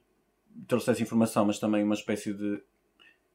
trouxesse 0.66 1.02
informação, 1.02 1.46
mas 1.46 1.58
também 1.58 1.82
uma 1.82 1.94
espécie 1.94 2.32
de 2.34 2.60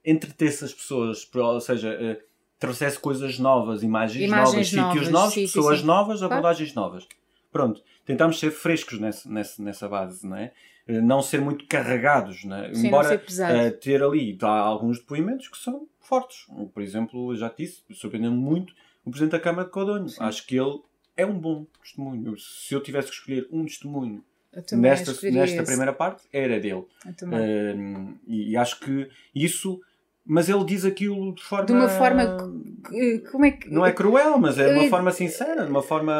entretesse 0.06 0.66
as 0.66 0.74
pessoas, 0.74 1.28
ou 1.34 1.62
seja, 1.62 1.98
uh, 1.98 2.33
trouxesse 2.64 2.98
coisas 2.98 3.38
novas, 3.38 3.84
imagens, 3.84 4.26
imagens 4.26 4.72
novas, 4.72 4.72
novas, 4.72 4.94
sítios 4.94 5.12
novos, 5.12 5.34
sim, 5.34 5.42
pessoas 5.42 5.80
sim, 5.80 5.86
novas, 5.86 6.24
abordagens 6.24 6.74
novas. 6.74 7.06
Pronto, 7.52 7.84
tentamos 8.06 8.40
ser 8.40 8.52
frescos 8.52 9.00
nessa, 9.00 9.30
nessa, 9.30 9.62
nessa 9.62 9.90
base, 9.90 10.26
não 10.26 10.38
é? 10.38 10.54
Eh, 10.88 11.02
não 11.02 11.22
ser 11.22 11.42
muito 11.42 11.68
carregados, 11.68 12.46
não 12.46 12.56
é? 12.56 12.74
Sim, 12.74 12.88
embora 12.88 13.16
uh, 13.16 13.78
ter 13.80 14.02
ali 14.02 14.38
tá, 14.38 14.50
alguns 14.50 15.00
depoimentos 15.00 15.50
que 15.50 15.58
são 15.58 15.88
fortes. 16.00 16.48
Por 16.74 16.82
exemplo, 16.82 17.36
já 17.36 17.50
te 17.50 17.64
disse, 17.64 17.84
surpreendeu-me 17.92 18.38
muito 18.38 18.74
o 19.04 19.12
Presidente 19.12 19.34
da 19.34 19.40
Câmara 19.42 19.66
de 19.66 19.72
Codonho. 19.72 20.08
Acho 20.20 20.48
que 20.48 20.56
ele 20.58 20.80
é 21.18 21.26
um 21.26 21.38
bom 21.38 21.66
testemunho. 21.82 22.38
Se 22.40 22.74
eu 22.74 22.82
tivesse 22.82 23.10
que 23.10 23.16
escolher 23.16 23.46
um 23.52 23.66
testemunho 23.66 24.24
nesta, 24.72 25.12
nesta 25.32 25.64
primeira 25.64 25.92
parte, 25.92 26.24
era 26.32 26.62
dele. 26.62 26.86
Uh, 27.06 28.18
e 28.26 28.56
acho 28.56 28.80
que 28.80 29.10
isso 29.36 29.82
mas 30.26 30.48
ele 30.48 30.64
diz 30.64 30.86
aquilo 30.86 31.36
de 31.36 31.44
forma. 31.44 31.66
De 31.66 31.74
uma 31.74 31.90
forma. 31.90 32.38
Como 33.32 33.46
é 33.46 33.52
que. 33.52 33.70
Não 33.70 33.86
é 33.86 33.92
cruel, 33.92 34.38
mas 34.40 34.58
é 34.58 34.72
de 34.72 34.80
uma 34.80 34.90
forma 34.90 35.12
sincera, 35.12 35.66
de 35.66 35.72
uma 35.72 35.82
forma 35.82 36.14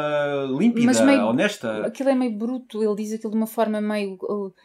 límpida, 0.58 0.86
mas 0.86 1.00
meio, 1.00 1.26
honesta. 1.26 1.86
Aquilo 1.86 2.10
é 2.10 2.14
meio 2.14 2.36
bruto, 2.36 2.82
ele 2.82 2.94
diz 2.96 3.14
aquilo 3.14 3.30
de 3.30 3.36
uma 3.36 3.46
forma 3.46 3.80
meio. 3.80 4.18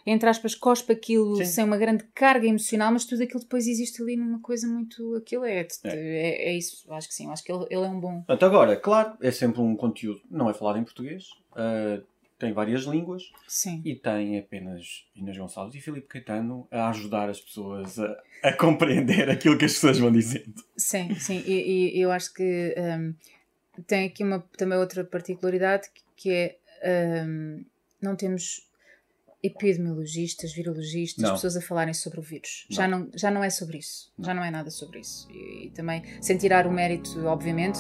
Entre 0.06 0.30
aspas, 0.30 0.56
cospa 0.56 0.92
aquilo 0.94 1.38
Sim. 1.38 1.46
sem 1.46 1.64
uma 1.64 1.78
grande 1.78 2.04
carga 2.14 2.48
emocional, 2.48 2.92
mas 2.92 3.06
tudo 3.06 3.24
aquilo 3.24 3.40
depois 3.40 3.66
existe 3.66 4.02
ali 4.02 4.18
numa 4.18 4.40
coisa 4.40 4.68
muito. 4.68 5.16
Aquilo 5.16 5.46
é. 5.46 5.60
É, 5.60 5.68
é, 5.86 6.50
é 6.50 6.58
isso, 6.58 6.92
acho 6.92 7.08
que 7.08 7.14
sim, 7.14 7.30
acho 7.32 7.44
que 7.44 7.52
ele, 7.52 7.66
ele 7.70 7.86
é 7.86 7.90
um 7.90 8.00
bom. 8.00 8.18
Portanto, 8.18 8.46
agora, 8.46 8.76
claro, 8.76 9.14
é 9.22 9.32
sempre 9.32 9.62
um 9.62 9.76
conteúdo, 9.76 10.22
não 10.30 10.50
é 10.50 10.54
falado 10.54 10.80
em 10.80 10.84
português. 10.84 11.30
Uh, 11.54 12.04
tem 12.40 12.54
várias 12.54 12.84
línguas 12.84 13.32
Sim. 13.48 13.82
e 13.84 13.96
tem 13.96 14.40
apenas 14.40 15.06
Inês 15.14 15.38
Gonçalves 15.38 15.76
e 15.76 15.82
Filipe 15.82 16.08
Caetano 16.08 16.66
a 16.72 16.90
ajudar 16.90 17.30
as 17.30 17.40
pessoas 17.40 18.00
a, 18.00 18.18
a, 18.44 18.54
compreender 18.54 19.30
aquilo 19.30 19.58
que 19.58 19.66
as 19.66 19.74
pessoas 19.74 20.00
vão 20.00 20.12
dizendo. 20.12 20.64
Sim, 20.78 21.14
sim, 21.16 21.44
e, 21.46 21.98
e 21.98 22.02
eu 22.02 22.12
acho 22.12 22.34
que 22.34 22.74
um, 22.78 23.14
tem 23.86 24.08
aqui 24.08 24.24
uma, 24.24 24.40
também 24.58 24.78
outra 24.78 25.04
particularidade 25.04 25.90
que 26.16 26.32
é 26.32 26.58
um, 27.28 27.66
não 28.02 28.16
temos 28.16 28.66
epidemiologistas, 29.44 30.54
virologistas, 30.54 31.24
não. 31.24 31.34
pessoas 31.34 31.56
a 31.58 31.62
falarem 31.62 31.94
sobre 31.94 32.20
o 32.20 32.24
vírus. 32.24 32.66
Não. 32.70 32.76
Já, 32.76 32.88
não, 32.88 33.10
já 33.14 33.32
não 33.32 33.44
é 33.44 33.50
sobre 33.50 33.78
isso. 33.78 34.12
Não. 34.18 34.26
Já 34.26 34.34
não 34.34 34.44
é 34.44 34.52
nada 34.52 34.70
sobre 34.70 35.00
isso. 35.00 35.30
E, 35.32 35.68
e 35.68 35.70
também, 35.72 36.04
sem 36.22 36.38
tirar 36.38 36.68
o 36.68 36.72
mérito, 36.72 37.26
obviamente, 37.26 37.80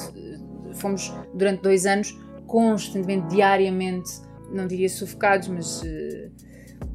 fomos 0.75 1.11
durante 1.33 1.61
dois 1.61 1.85
anos 1.85 2.17
constantemente, 2.47 3.27
diariamente, 3.27 4.09
não 4.51 4.67
diria 4.67 4.89
sufocados, 4.89 5.47
mas 5.47 5.81
uh, 5.81 6.31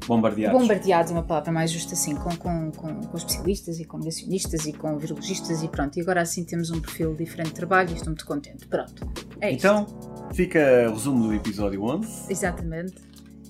bombardeados. 0.07 0.59
Bombardeados, 0.59 1.11
uma 1.11 1.23
palavra 1.23 1.51
mais 1.51 1.71
justa 1.71 1.93
assim, 1.93 2.15
com, 2.15 2.35
com, 2.35 2.71
com, 2.71 3.01
com 3.01 3.17
especialistas 3.17 3.79
e 3.79 3.85
com 3.85 3.97
negacionistas 3.97 4.65
e 4.65 4.73
com 4.73 4.97
virologistas 4.97 5.63
e 5.63 5.67
pronto. 5.67 5.97
E 5.97 6.01
agora 6.01 6.21
assim 6.21 6.43
temos 6.43 6.69
um 6.71 6.79
perfil 6.79 7.13
diferente 7.15 7.49
de 7.49 7.55
trabalho 7.55 7.89
e 7.91 7.93
estou 7.93 8.07
muito 8.07 8.25
contente. 8.25 8.67
Pronto. 8.67 9.07
É 9.41 9.51
então, 9.51 9.85
fica 10.33 10.87
o 10.89 10.93
resumo 10.93 11.27
do 11.27 11.33
episódio 11.33 11.83
11. 11.83 12.31
Exatamente. 12.31 12.95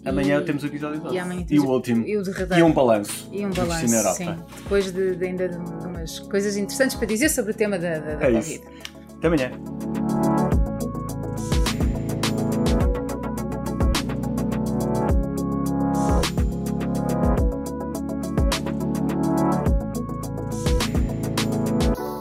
Amanhã 0.05 0.39
e, 0.39 0.45
temos 0.45 0.63
o 0.63 0.67
episódio 0.67 1.01
12. 1.01 1.15
E, 1.15 1.19
amanhã 1.19 1.45
e 1.49 1.59
o 1.59 1.67
último. 1.67 2.05
E, 2.05 2.15
o 2.15 2.23
e 2.57 2.63
um 2.63 2.71
balanço. 2.71 3.27
E 3.31 3.43
um 3.43 3.51
balanço, 3.51 4.13
sim. 4.15 4.35
Depois 4.63 4.91
de, 4.91 5.15
de, 5.15 5.25
ainda 5.25 5.49
de 5.49 5.57
umas 5.57 6.19
coisas 6.19 6.55
interessantes 6.55 6.95
para 6.95 7.07
dizer 7.07 7.29
sobre 7.29 7.51
o 7.51 7.55
tema 7.55 7.79
da, 7.79 7.97
da, 7.97 8.15
da 8.15 8.25
é 8.25 8.33
Covid. 8.33 8.39
Isso. 8.39 8.63
Até 9.17 9.27
amanhã. 9.27 9.51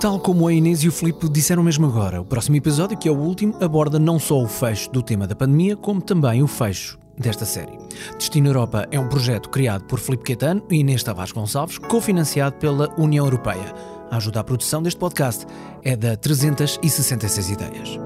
Tal 0.05 0.21
como 0.21 0.47
a 0.47 0.53
Inês 0.53 0.85
e 0.85 0.89
o 0.89 0.93
Filipe 0.93 1.31
disseram 1.31 1.63
mesmo 1.63 1.87
agora, 1.87 2.21
o 2.21 2.27
próximo 2.27 2.57
episódio, 2.57 2.95
que 2.95 3.09
é 3.09 3.11
o 3.11 3.17
último, 3.17 3.57
aborda 3.59 3.99
não 3.99 4.19
só 4.19 4.39
o 4.39 4.47
fecho 4.47 4.91
do 4.91 5.03
tema 5.03 5.27
da 5.27 5.35
pandemia, 5.35 5.79
como 5.79 6.03
também 6.03 6.43
o 6.43 6.47
fecho 6.47 6.99
desta 7.17 7.47
série. 7.47 7.73
Destino 8.19 8.49
Europa 8.49 8.87
é 8.91 9.01
um 9.01 9.09
projeto 9.09 9.49
criado 9.49 9.85
por 9.85 9.99
Filipe 9.99 10.25
Caetano 10.25 10.63
e 10.69 10.81
Inês 10.81 11.03
Tavares 11.03 11.33
Gonçalves, 11.33 11.79
cofinanciado 11.79 12.57
pela 12.57 12.93
União 12.99 13.25
Europeia. 13.25 13.73
A 14.11 14.19
ajuda 14.19 14.41
à 14.41 14.45
produção 14.45 14.83
deste 14.83 15.01
podcast 15.01 15.47
é 15.83 15.97
da 15.97 16.19
366 16.19 17.49
Ideias. 17.49 17.99